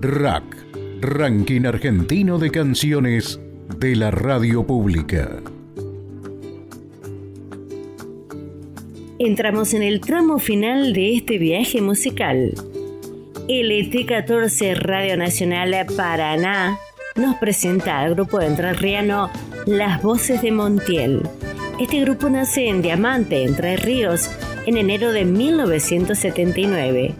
Rack, 0.00 0.56
Ranking 1.00 1.66
Argentino 1.66 2.40
de 2.40 2.50
Canciones 2.50 3.38
de 3.78 3.94
la 3.94 4.10
Radio 4.10 4.66
Pública. 4.66 5.40
Entramos 9.20 9.72
en 9.72 9.84
el 9.84 10.00
tramo 10.00 10.40
final 10.40 10.94
de 10.94 11.14
este 11.14 11.38
viaje 11.38 11.80
musical. 11.80 12.54
LT14 13.46 14.74
Radio 14.74 15.16
Nacional 15.16 15.76
Paraná 15.96 16.76
nos 17.14 17.36
presenta 17.36 18.00
al 18.00 18.16
grupo 18.16 18.40
entrerriano 18.40 19.30
Las 19.64 20.02
Voces 20.02 20.42
de 20.42 20.50
Montiel. 20.50 21.22
Este 21.78 22.00
grupo 22.00 22.28
nace 22.28 22.66
en 22.66 22.82
Diamante, 22.82 23.44
Entre 23.44 23.76
Ríos, 23.76 24.28
en 24.66 24.76
enero 24.76 25.12
de 25.12 25.24
1979, 25.24 27.14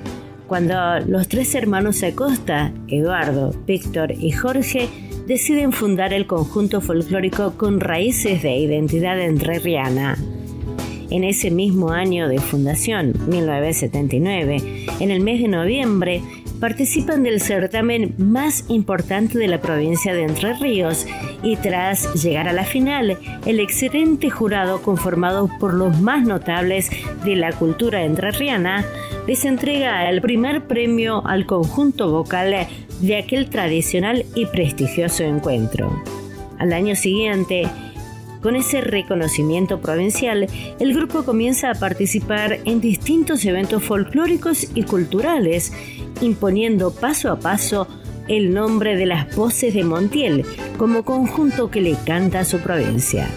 cuando 0.49 0.75
los 1.07 1.29
tres 1.29 1.55
hermanos 1.55 2.03
Acosta, 2.03 2.73
Eduardo, 2.89 3.55
Víctor 3.67 4.13
y 4.13 4.33
Jorge, 4.33 4.89
deciden 5.27 5.73
fundar 5.73 6.13
el 6.13 6.27
conjunto 6.27 6.81
folclórico 6.81 7.55
con 7.57 7.81
raíces 7.81 8.43
de 8.43 8.57
identidad 8.57 9.21
entrerriana. 9.21 10.17
En 11.11 11.23
ese 11.23 11.53
mismo 11.53 11.91
año 11.91 12.29
de 12.29 12.39
fundación, 12.39 13.13
1979, 13.29 14.87
en 14.99 15.11
el 15.11 15.21
mes 15.21 15.41
de 15.41 15.49
noviembre, 15.49 16.23
participan 16.61 17.23
del 17.23 17.41
certamen 17.41 18.15
más 18.19 18.65
importante 18.69 19.39
de 19.39 19.49
la 19.49 19.61
provincia 19.61 20.15
de 20.15 20.23
Entre 20.23 20.55
Ríos 20.55 21.07
y 21.43 21.57
tras 21.57 22.15
llegar 22.23 22.49
a 22.49 22.53
la 22.53 22.65
final, 22.65 23.19
el 23.45 23.61
excelente 23.61 24.31
jurado 24.31 24.83
conformado 24.83 25.51
por 25.61 25.75
los 25.75 26.01
más 26.01 26.27
notables 26.27 26.91
de 27.25 27.37
la 27.37 27.53
cultura 27.53 28.05
entrerriana 28.05 28.85
les 29.27 29.45
entrega 29.45 30.09
el 30.09 30.21
primer 30.21 30.67
premio 30.67 31.27
al 31.27 31.47
conjunto 31.47 32.11
vocal 32.11 32.67
de 33.01 33.17
aquel 33.17 33.51
tradicional 33.51 34.25
y 34.35 34.47
prestigioso 34.47 35.25
encuentro. 35.25 36.03
Al 36.59 36.73
año 36.73 36.95
siguiente, 36.95 37.69
con 38.43 38.57
ese 38.57 38.81
reconocimiento 38.81 39.81
provincial, 39.81 40.47
el 40.79 40.95
grupo 40.95 41.25
comienza 41.25 41.71
a 41.71 41.75
participar 41.75 42.59
en 42.65 42.81
distintos 42.81 43.45
eventos 43.45 43.83
folclóricos 43.83 44.69
y 44.75 44.83
culturales, 44.85 45.73
imponiendo 46.21 46.93
paso 46.93 47.31
a 47.31 47.39
paso 47.39 47.87
el 48.29 48.53
nombre 48.53 48.97
de 48.97 49.07
las 49.07 49.35
voces 49.37 49.75
de 49.75 49.85
Montiel 49.85 50.45
como 50.79 51.05
conjunto 51.05 51.71
que 51.71 51.81
le 51.81 51.97
canta 52.05 52.41
a 52.41 52.45
su 52.45 52.59
provincia. 52.61 53.29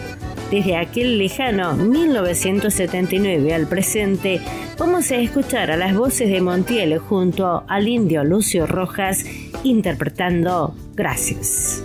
Desde 0.52 0.78
aquel 0.78 1.20
lejano 1.20 1.76
1979 1.76 3.54
al 3.54 3.68
presente, 3.68 4.42
vamos 4.80 5.12
a 5.12 5.18
escuchar 5.18 5.70
a 5.70 5.78
las 5.78 5.96
voces 5.96 6.30
de 6.30 6.42
Montiel 6.42 6.98
junto 6.98 7.64
al 7.68 7.88
indio 7.88 8.24
Lucio 8.24 8.66
Rojas 8.66 9.26
interpretando 9.64 10.74
Gracias. 10.96 11.84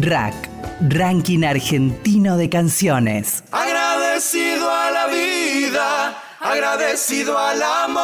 Rack 0.00 0.55
Ranking 0.80 1.42
Argentino 1.42 2.36
de 2.36 2.50
Canciones. 2.50 3.44
Agradecido 3.50 4.70
a 4.70 4.90
la 4.90 5.06
vida, 5.06 6.18
agradecido 6.38 7.38
al 7.38 7.62
amor. 7.62 8.02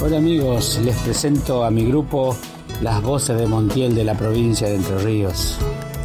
Hola 0.00 0.18
amigos, 0.18 0.78
les 0.84 0.96
presento 0.98 1.64
a 1.64 1.70
mi 1.72 1.84
grupo 1.84 2.36
Las 2.80 3.02
Voces 3.02 3.38
de 3.38 3.48
Montiel 3.48 3.92
de 3.96 4.04
la 4.04 4.14
provincia 4.14 4.68
de 4.68 4.76
Entre 4.76 4.98
Ríos. 4.98 5.58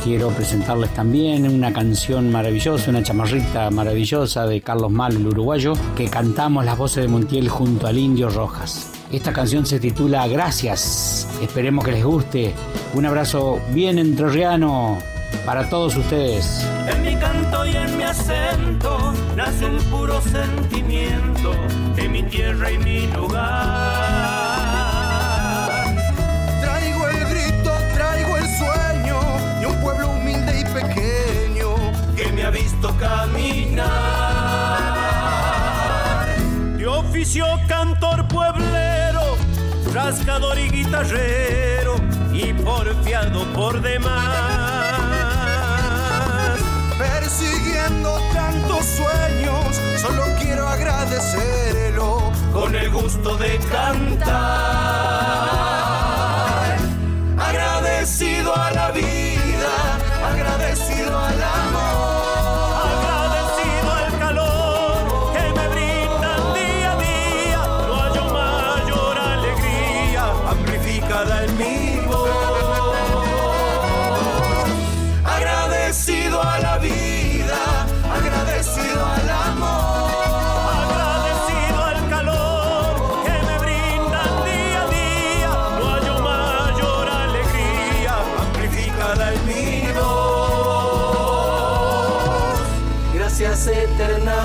Quiero 0.03 0.29
presentarles 0.29 0.91
también 0.95 1.47
una 1.47 1.71
canción 1.71 2.31
maravillosa, 2.31 2.89
una 2.89 3.03
chamarrita 3.03 3.69
maravillosa 3.69 4.47
de 4.47 4.59
Carlos 4.61 4.91
Mal, 4.91 5.15
el 5.15 5.27
uruguayo, 5.27 5.73
que 5.95 6.09
cantamos 6.09 6.65
Las 6.65 6.79
Voces 6.79 7.03
de 7.03 7.09
Montiel 7.09 7.47
junto 7.47 7.85
al 7.85 7.99
Indio 7.99 8.29
Rojas. 8.29 8.94
Esta 9.11 9.31
canción 9.31 9.65
se 9.65 9.79
titula 9.79 10.27
Gracias. 10.27 11.27
Esperemos 11.41 11.85
que 11.85 11.91
les 11.91 12.03
guste. 12.03 12.53
Un 12.93 13.05
abrazo 13.05 13.59
bien 13.71 13.99
entrerriano 13.99 14.97
para 15.45 15.69
todos 15.69 15.95
ustedes. 15.95 16.65
En 16.87 17.01
mi 17.03 17.15
canto 17.15 17.65
y 17.65 17.75
en 17.75 17.97
mi 17.97 18.03
acento 18.03 19.13
nace 19.35 19.65
un 19.65 19.77
puro 19.85 20.21
sentimiento 20.21 21.53
de 21.95 22.09
mi 22.09 22.23
tierra 22.23 22.71
y 22.71 22.77
mi 22.79 23.07
lugar. 23.07 24.34
Cantor 37.67 38.25
pueblero, 38.29 39.35
rascador 39.93 40.57
y 40.57 40.69
guitarrero 40.69 41.95
y 42.31 42.53
porfiado 42.53 43.43
por 43.53 43.81
demás. 43.81 44.13
Persiguiendo 46.97 48.17
tantos 48.33 48.85
sueños, 48.85 49.81
solo 49.97 50.23
quiero 50.39 50.65
agradecerlo 50.67 52.31
con 52.53 52.73
el 52.73 52.89
gusto 52.89 53.35
de 53.35 53.57
cantar. 53.69 54.35
Agradecido 57.37 58.55
a 58.55 58.71
la 58.71 58.91
vida, 58.91 59.24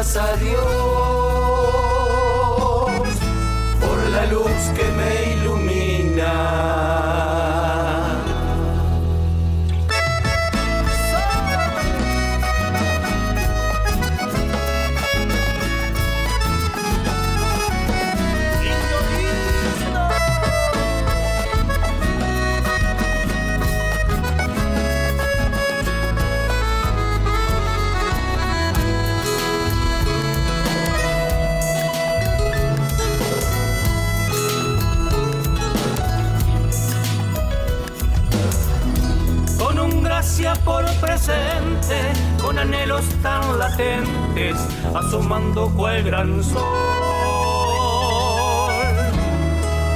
eternas 0.01 0.16
a 0.16 0.36
Dios 0.36 0.89
anhelos 42.61 43.04
tan 43.22 43.58
latentes, 43.58 44.56
asomando 44.94 45.70
cual 45.70 46.02
gran 46.02 46.44
sol. 46.44 46.62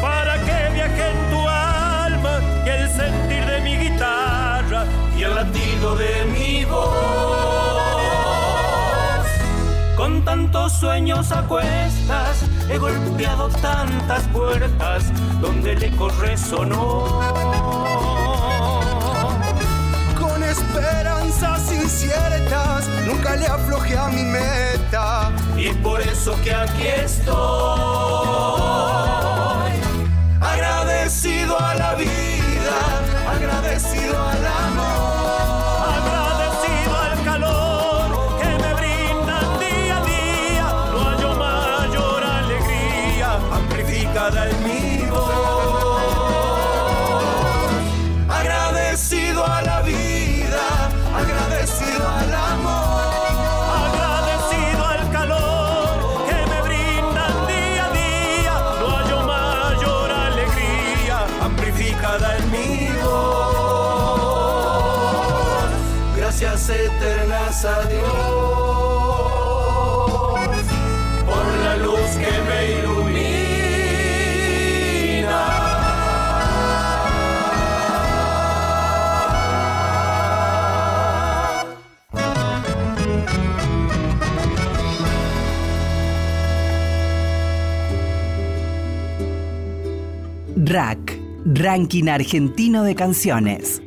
Para 0.01 0.35
que 0.39 0.73
viaje 0.73 1.11
en 1.11 1.31
tu 1.31 1.41
alma 1.47 2.41
y 2.65 2.69
el 2.71 2.89
sentir 2.91 3.45
de 3.45 3.61
mi 3.61 3.77
guitarra 3.77 4.87
y 5.17 5.23
el 5.23 5.35
latido 5.35 5.97
de 5.97 6.25
mi 6.33 6.65
voz. 6.65 6.85
Con 9.97 10.25
tantos 10.25 10.73
sueños 10.73 11.33
a 11.33 11.43
cuestas, 11.43 12.45
he 12.71 12.79
golpeado 12.79 13.49
tantas 13.61 14.23
puertas 14.29 15.13
donde 15.41 15.73
el 15.73 15.83
eco 15.83 16.09
resonó 16.21 17.94
nunca 23.05 23.37
le 23.37 23.47
aflojé 23.47 23.97
a 23.97 24.09
mi 24.09 24.25
meta. 24.25 25.33
Y 25.57 25.69
por 25.83 26.01
eso 26.01 26.37
que 26.43 26.53
aquí 26.55 26.87
estoy, 26.87 27.35
agradecido 30.41 31.59
a 31.61 31.75
la 31.75 31.95
vida, 31.95 32.14
las 66.67 66.81
eternas 66.81 67.65
adiós, 67.65 68.01
por 71.27 71.47
la 71.65 71.77
luz 71.77 72.11
que 72.17 72.33
me 72.49 72.85
RAC, 90.57 91.21
Ranking 91.45 92.09
Argentino 92.09 92.83
de 92.85 92.95
Canciones. 92.95 93.84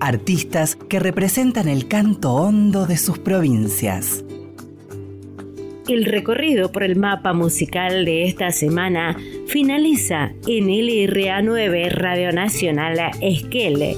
Artistas 0.00 0.76
que 0.76 1.00
representan 1.00 1.68
el 1.68 1.88
canto 1.88 2.32
hondo 2.34 2.86
de 2.86 2.96
sus 2.96 3.18
provincias. 3.18 4.24
El 5.88 6.04
recorrido 6.04 6.70
por 6.70 6.82
el 6.82 6.96
mapa 6.96 7.32
musical 7.32 8.04
de 8.04 8.24
esta 8.24 8.50
semana 8.52 9.16
finaliza 9.46 10.32
en 10.46 10.68
LRA9 10.68 11.90
Radio 11.90 12.32
Nacional 12.32 12.98
Esquel 13.20 13.96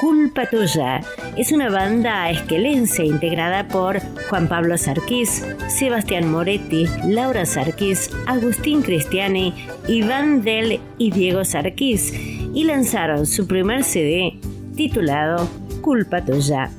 Culpa 0.00 0.46
Tuya 0.46 1.02
es 1.36 1.52
una 1.52 1.68
banda 1.68 2.30
esquelense 2.30 3.04
integrada 3.04 3.68
por 3.68 4.00
Juan 4.30 4.48
Pablo 4.48 4.78
Sarquís, 4.78 5.44
Sebastián 5.68 6.30
Moretti, 6.30 6.86
Laura 7.06 7.44
Sarquís, 7.44 8.10
Agustín 8.26 8.80
Cristiani, 8.80 9.52
Iván 9.88 10.42
Del 10.42 10.80
y 10.96 11.10
Diego 11.10 11.44
Sarquís 11.44 12.14
y 12.54 12.64
lanzaron 12.64 13.26
su 13.26 13.46
primer 13.46 13.84
CD 13.84 14.39
titulado 14.80 15.46
Culpa 15.82 16.24
Tuya. 16.24 16.70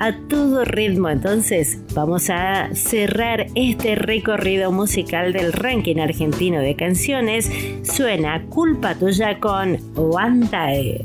A 0.00 0.12
todo 0.28 0.64
ritmo 0.64 1.08
entonces 1.08 1.78
vamos 1.94 2.28
a 2.30 2.74
cerrar 2.74 3.46
este 3.54 3.94
recorrido 3.94 4.72
musical 4.72 5.32
del 5.32 5.52
ranking 5.52 5.98
argentino 5.98 6.58
de 6.58 6.74
canciones. 6.74 7.48
Suena 7.84 8.44
Culpa 8.46 8.96
Tuya 8.96 9.38
con 9.38 9.78
Wantae. 9.94 11.04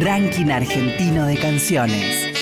Ranking 0.00 0.50
Argentino 0.50 1.26
de 1.26 1.36
Canciones. 1.36 2.32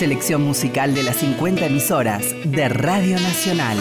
Selección 0.00 0.42
musical 0.42 0.96
de 0.96 1.04
las 1.04 1.18
50 1.18 1.66
emisoras 1.66 2.34
de 2.44 2.68
Radio 2.68 3.20
Nacional. 3.20 3.78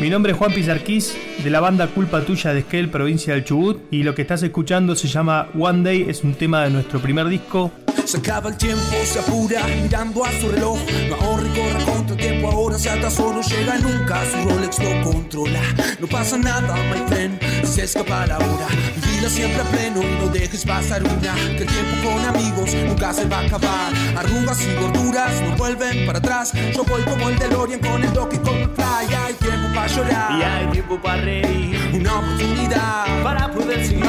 Mi 0.00 0.08
nombre 0.08 0.32
es 0.32 0.38
Juan 0.38 0.54
Pizarquís, 0.54 1.14
de 1.42 1.50
la 1.50 1.60
banda 1.60 1.88
Culpa 1.88 2.20
Tuya 2.20 2.52
de 2.52 2.60
Esquel, 2.60 2.88
provincia 2.88 3.34
del 3.34 3.44
Chubut, 3.44 3.80
y 3.90 4.04
lo 4.04 4.14
que 4.14 4.22
estás 4.22 4.42
escuchando 4.42 4.94
se 4.94 5.08
llama 5.08 5.48
One 5.58 5.82
Day, 5.82 6.06
es 6.08 6.22
un 6.22 6.34
tema 6.34 6.62
de 6.62 6.70
nuestro 6.70 7.00
primer 7.00 7.26
disco, 7.26 7.72
se 8.04 8.18
acaba 8.18 8.50
el 8.50 8.56
tiempo, 8.56 8.96
se 9.04 9.20
apura 9.20 9.62
mirando 9.80 10.24
a 10.24 10.32
su 10.32 10.48
reloj. 10.48 10.78
No 11.08 11.14
ahorra 11.16 11.46
y 11.46 11.58
corre 11.58 11.84
contra 11.84 12.16
el 12.16 12.20
tiempo, 12.20 12.50
ahora 12.50 12.78
se 12.78 12.90
atrasó, 12.90 13.32
no 13.32 13.40
llega 13.42 13.78
nunca. 13.78 14.22
Su 14.26 14.48
Rolex 14.48 14.78
lo 14.80 15.10
controla. 15.10 15.60
No 16.00 16.06
pasa 16.08 16.36
nada, 16.36 16.74
my 16.90 17.06
friend, 17.08 17.40
se 17.64 17.84
escapa 17.84 18.26
la 18.26 18.38
hora. 18.38 18.66
Vivila 18.96 19.28
siempre 19.28 19.60
a 19.60 19.64
pleno 19.64 20.02
y 20.02 20.24
no 20.24 20.28
dejes 20.28 20.64
pasar 20.64 21.02
una. 21.02 21.34
Que 21.34 21.62
el 21.62 21.68
tiempo 21.68 22.10
con 22.10 22.24
amigos 22.24 22.74
nunca 22.86 23.12
se 23.12 23.24
va 23.26 23.38
a 23.38 23.46
acabar. 23.46 23.92
Arrugas 24.16 24.60
y 24.60 24.74
gorduras 24.74 25.40
no 25.42 25.56
vuelven 25.56 26.04
para 26.04 26.18
atrás. 26.18 26.52
Yo 26.74 26.84
voy 26.84 27.02
como 27.02 27.28
el 27.28 27.38
DeLorean 27.38 27.80
con 27.80 28.02
el 28.02 28.12
doque 28.12 28.36
y 28.36 28.38
con 28.40 28.56
el 28.56 28.68
fly. 28.70 29.14
Hay 29.14 29.34
tiempo 29.34 29.68
para 29.74 29.86
llorar 29.86 30.38
y 30.38 30.42
hay 30.42 30.66
tiempo 30.72 31.00
para 31.00 31.22
reír. 31.40 31.90
Una 31.92 32.18
oportunidad 32.18 33.22
para 33.22 33.50
poder 33.50 33.86
seguir. 33.86 34.04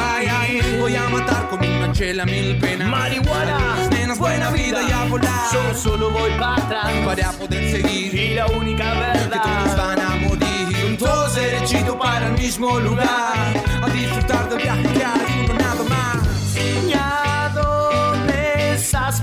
voy 0.80 0.96
a 0.96 1.08
matar 1.08 1.48
con 1.48 1.58
una 1.64 1.92
chela 1.92 2.24
mil 2.24 2.58
penas. 2.58 2.88
Marihuana 2.88 3.88
nenas, 3.90 4.18
buena 4.18 4.50
vida 4.50 4.82
y 4.88 4.92
a 4.92 5.04
volar. 5.04 5.52
Yo 5.52 5.74
solo 5.74 6.10
voy 6.10 6.30
para 6.38 6.56
atrás 6.56 6.92
para 7.04 7.32
poder 7.32 7.70
seguir. 7.70 8.14
Y 8.14 8.34
la 8.34 8.46
única 8.46 8.92
verdad 8.94 9.30
que 9.30 9.38
todos 9.38 9.76
van 9.76 10.00
a 10.00 10.16
morir. 10.16 10.98
Todos 10.98 11.34
derechito 11.34 11.98
para 11.98 12.26
el 12.28 12.32
mismo 12.34 12.78
lugar. 12.80 13.34
A 13.82 13.88
disfrutar 13.90 14.48
del 14.48 14.58
viaje 14.62 14.82
que 14.82 15.04
hay 15.04 15.48
nada 15.58 15.84
más. 15.88 16.56
¿Y 16.56 16.92
a 16.94 17.50
dónde 17.54 18.74
estás 18.74 19.20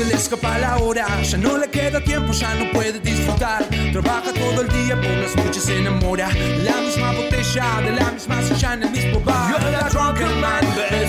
se 0.00 0.06
le 0.06 0.14
escapa 0.14 0.58
la 0.58 0.78
hora, 0.78 1.06
ya 1.22 1.36
no 1.36 1.58
le 1.58 1.68
queda 1.68 2.00
tiempo, 2.02 2.32
ya 2.32 2.54
no 2.54 2.70
puede 2.72 2.98
disfrutar. 3.00 3.64
Trabaja 3.92 4.32
todo 4.32 4.62
el 4.62 4.68
día, 4.68 4.96
por 4.96 5.10
las 5.10 5.36
noches 5.36 5.64
se 5.64 5.78
enamora. 5.78 6.28
La 6.64 6.76
misma 6.80 7.12
botella, 7.12 7.80
de 7.82 7.92
la 7.92 8.10
misma 8.10 8.42
silla 8.42 8.74
en 8.74 8.82
el 8.84 8.90
mismo 8.90 9.20
bar. 9.20 9.50
You're 9.50 9.70
the 9.70 9.90
drunken 9.90 10.40
man, 10.40 10.64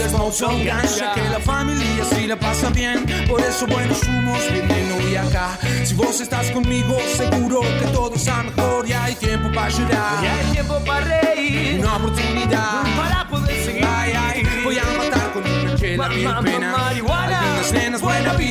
smoke 0.09 0.33
son 0.33 0.65
gancha. 0.65 1.13
Que 1.13 1.29
la 1.29 1.39
familia 1.39 2.03
sí 2.11 2.27
la 2.27 2.37
pasa 2.37 2.69
bien, 2.69 3.05
por 3.29 3.39
eso 3.39 3.65
buenos 3.65 4.03
humos 4.03 4.39
vienen 4.51 4.91
hoy 4.91 5.15
acá. 5.15 5.57
Si 5.85 5.93
vos 5.93 6.19
estás 6.19 6.51
conmigo, 6.51 6.97
seguro 7.15 7.61
que 7.61 7.87
todo 7.93 8.13
está 8.15 8.43
mejor. 8.43 8.85
Ya 8.85 9.05
hay 9.05 9.15
tiempo 9.15 9.49
para 9.53 9.69
llorar, 9.69 10.23
ya 10.23 10.35
hay 10.35 10.45
tiempo 10.51 10.79
para 10.85 11.05
reír. 11.05 11.79
Una 11.79 11.95
oportunidad 11.95 12.83
para 12.97 13.27
poder 13.29 13.65
seguir. 13.65 13.85
Ay, 13.85 14.13
ay, 14.17 14.43
voy 14.63 14.77
a 14.77 14.83
matar 14.97 15.31
con 15.31 15.43
una 15.43 15.75
chela 15.75 16.09
mil 16.09 16.27
pena. 16.43 16.71
Marihuana, 16.77 17.50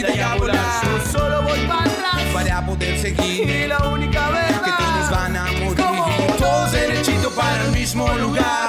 vida 0.03 0.15
y 0.17 0.21
a 0.21 0.35
volar. 0.35 0.83
Yo 0.85 1.13
solo 1.13 1.43
voy 1.43 1.61
para 1.67 1.85
atrás 1.85 2.23
para 2.33 2.67
poder 2.67 2.99
seguir. 2.99 3.49
Y 3.49 3.67
la 3.67 3.79
única 3.89 4.29
verdad 4.31 4.63
que 4.63 4.71
todos 4.71 5.11
van 5.11 5.37
a 5.37 5.45
morir. 5.53 6.37
Todos 6.39 6.73
derechito 6.73 7.31
para 7.31 7.65
el 7.65 7.73
mismo 7.73 8.09
lugar. 8.15 8.60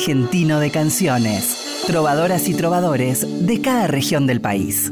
Argentino 0.00 0.60
de 0.60 0.70
Canciones. 0.70 1.82
Trovadoras 1.86 2.48
y 2.48 2.54
trovadores 2.54 3.46
de 3.46 3.60
cada 3.60 3.86
región 3.86 4.26
del 4.26 4.40
país. 4.40 4.90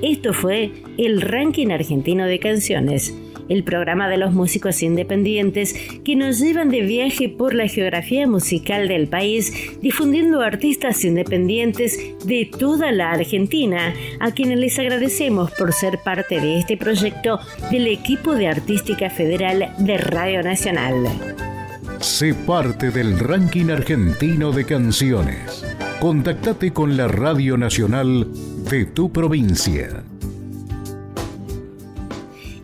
Esto 0.00 0.32
fue 0.32 0.72
el 0.96 1.20
Ranking 1.20 1.68
Argentino 1.68 2.24
de 2.24 2.38
Canciones, 2.38 3.14
el 3.52 3.64
programa 3.64 4.08
de 4.08 4.16
los 4.16 4.32
músicos 4.32 4.82
independientes 4.82 5.74
que 6.04 6.16
nos 6.16 6.40
llevan 6.40 6.70
de 6.70 6.80
viaje 6.80 7.28
por 7.28 7.54
la 7.54 7.68
geografía 7.68 8.26
musical 8.26 8.88
del 8.88 9.08
país, 9.08 9.52
difundiendo 9.80 10.40
artistas 10.40 11.04
independientes 11.04 11.98
de 12.24 12.50
toda 12.58 12.92
la 12.92 13.12
Argentina, 13.12 13.94
a 14.20 14.30
quienes 14.32 14.58
les 14.58 14.78
agradecemos 14.78 15.50
por 15.52 15.72
ser 15.72 15.98
parte 15.98 16.40
de 16.40 16.58
este 16.58 16.76
proyecto 16.76 17.38
del 17.70 17.86
equipo 17.88 18.34
de 18.34 18.48
Artística 18.48 19.10
Federal 19.10 19.74
de 19.78 19.98
Radio 19.98 20.42
Nacional. 20.42 20.94
Sé 22.00 22.34
parte 22.34 22.90
del 22.90 23.18
ranking 23.18 23.70
argentino 23.70 24.50
de 24.50 24.64
canciones. 24.64 25.64
Contactate 26.00 26.72
con 26.72 26.96
la 26.96 27.06
Radio 27.06 27.56
Nacional 27.56 28.26
de 28.70 28.86
tu 28.86 29.12
provincia. 29.12 30.02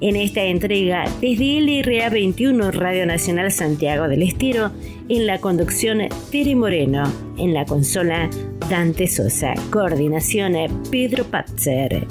En 0.00 0.14
esta 0.14 0.44
entrega, 0.44 1.06
desde 1.20 1.60
LRA 1.60 2.08
21 2.08 2.70
Radio 2.70 3.04
Nacional 3.04 3.50
Santiago 3.50 4.06
del 4.06 4.22
Estero, 4.22 4.70
en 5.08 5.26
la 5.26 5.40
conducción 5.40 6.02
Tere 6.30 6.54
Moreno, 6.54 7.12
en 7.36 7.52
la 7.52 7.64
consola 7.64 8.30
Dante 8.70 9.08
Sosa, 9.08 9.54
coordinación 9.70 10.54
Pedro 10.92 11.24
Patzer. 11.24 12.06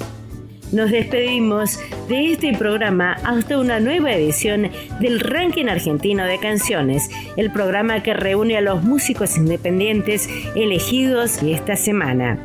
Nos 0.70 0.90
despedimos 0.90 1.80
de 2.10 2.32
este 2.32 2.52
programa 2.58 3.14
hasta 3.24 3.58
una 3.58 3.80
nueva 3.80 4.12
edición 4.12 4.68
del 5.00 5.20
Ranking 5.20 5.68
Argentino 5.68 6.26
de 6.26 6.38
Canciones, 6.38 7.08
el 7.38 7.50
programa 7.50 8.02
que 8.02 8.12
reúne 8.12 8.58
a 8.58 8.60
los 8.60 8.84
músicos 8.84 9.38
independientes 9.38 10.28
elegidos 10.54 11.42
esta 11.42 11.74
semana. 11.74 12.38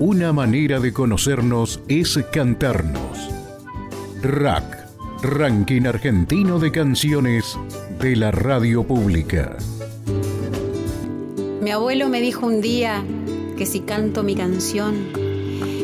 Una 0.00 0.32
manera 0.32 0.80
de 0.80 0.92
conocernos 0.92 1.80
es 1.86 2.18
cantarnos. 2.32 3.39
RAC, 4.22 4.86
Ranking 5.22 5.86
Argentino 5.86 6.58
de 6.58 6.70
Canciones 6.70 7.58
de 7.98 8.16
la 8.16 8.30
Radio 8.30 8.86
Pública. 8.86 9.56
Mi 11.62 11.70
abuelo 11.70 12.10
me 12.10 12.20
dijo 12.20 12.46
un 12.46 12.60
día 12.60 13.02
que 13.56 13.64
si 13.64 13.80
canto 13.80 14.22
mi 14.22 14.34
canción 14.34 14.94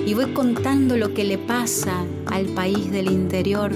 y 0.07 0.13
voy 0.13 0.35
contando 0.35 0.99
lo 0.99 1.15
que 1.15 1.25
le 1.25 1.39
pasa 1.39 2.05
al 2.27 2.45
país 2.47 2.93
del 2.93 3.11
interior, 3.11 3.73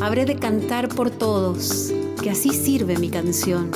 habré 0.00 0.26
de 0.26 0.36
cantar 0.36 0.88
por 0.88 1.10
todos, 1.10 1.92
que 2.22 2.30
así 2.30 2.50
sirve 2.50 2.96
mi 2.98 3.10
canción, 3.10 3.68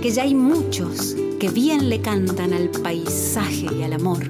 que 0.00 0.12
ya 0.12 0.22
hay 0.22 0.34
muchos 0.36 1.16
que 1.40 1.48
bien 1.48 1.88
le 1.88 2.00
cantan 2.00 2.52
al 2.52 2.68
paisaje 2.68 3.66
y 3.76 3.82
al 3.82 3.94
amor. 3.94 4.28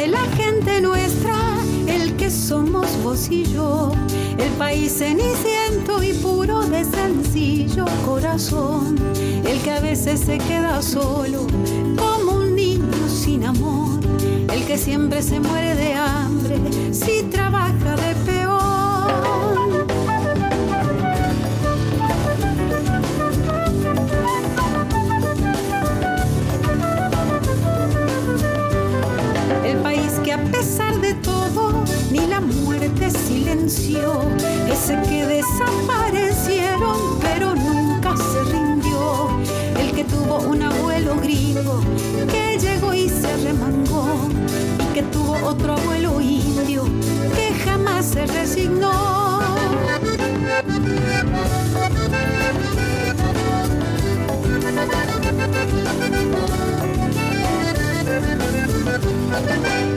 De 0.00 0.06
la 0.06 0.24
gente 0.34 0.80
nuestra, 0.80 1.36
el 1.86 2.16
que 2.16 2.30
somos 2.30 2.86
vos 3.02 3.30
y 3.30 3.44
yo, 3.44 3.92
el 4.38 4.50
país 4.52 4.92
ceniciento 4.92 6.02
y 6.02 6.14
puro 6.14 6.62
de 6.62 6.84
sencillo 6.84 7.84
corazón, 8.06 8.96
el 9.46 9.60
que 9.60 9.70
a 9.70 9.80
veces 9.80 10.20
se 10.20 10.38
queda 10.38 10.80
solo 10.80 11.46
como 11.98 12.38
un 12.38 12.56
niño 12.56 13.08
sin 13.08 13.44
amor, 13.44 14.00
el 14.50 14.64
que 14.64 14.78
siempre 14.78 15.20
se 15.20 15.38
muere 15.38 15.74
de 15.74 15.92
hambre 15.92 16.56
si 16.92 17.24
trabaja 17.24 17.94
de 17.96 18.29
ese 33.70 35.00
que 35.08 35.24
desaparecieron 35.26 37.20
pero 37.20 37.54
nunca 37.54 38.16
se 38.16 38.52
rindió, 38.52 39.30
el 39.78 39.92
que 39.92 40.02
tuvo 40.02 40.40
un 40.40 40.60
abuelo 40.60 41.14
gringo 41.20 41.80
que 42.28 42.58
llegó 42.58 42.92
y 42.92 43.08
se 43.08 43.36
remangó, 43.36 44.28
y 44.80 44.92
que 44.92 45.02
tuvo 45.04 45.36
otro 45.46 45.74
abuelo 45.74 46.20
indio 46.20 46.82
que 47.36 47.54
jamás 47.64 48.06
se 48.06 48.26
resignó. 48.26 49.20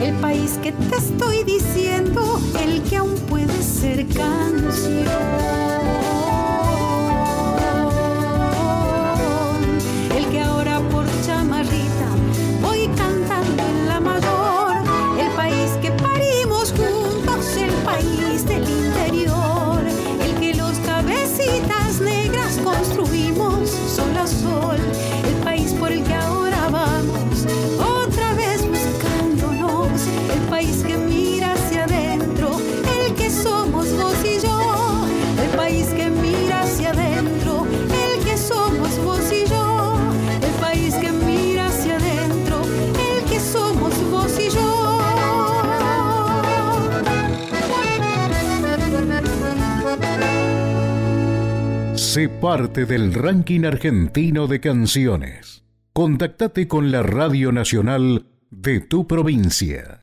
El 0.02 0.16
país 0.16 0.60
que 0.62 0.72
te 0.72 0.96
estoy 0.98 1.44
diciendo, 1.44 2.40
el 2.62 2.82
que 2.84 2.98
aún 2.98 3.16
puede 3.30 3.62
ser 3.64 4.06
canción. 4.08 6.03
Sé 52.14 52.30
parte 52.30 52.86
del 52.86 53.12
ranking 53.12 53.66
argentino 53.66 54.46
de 54.46 54.60
canciones. 54.60 55.64
Contactate 55.94 56.68
con 56.68 56.92
la 56.92 57.02
Radio 57.02 57.52
Nacional 57.52 58.28
de 58.52 58.82
tu 58.82 59.08
provincia. 59.08 60.02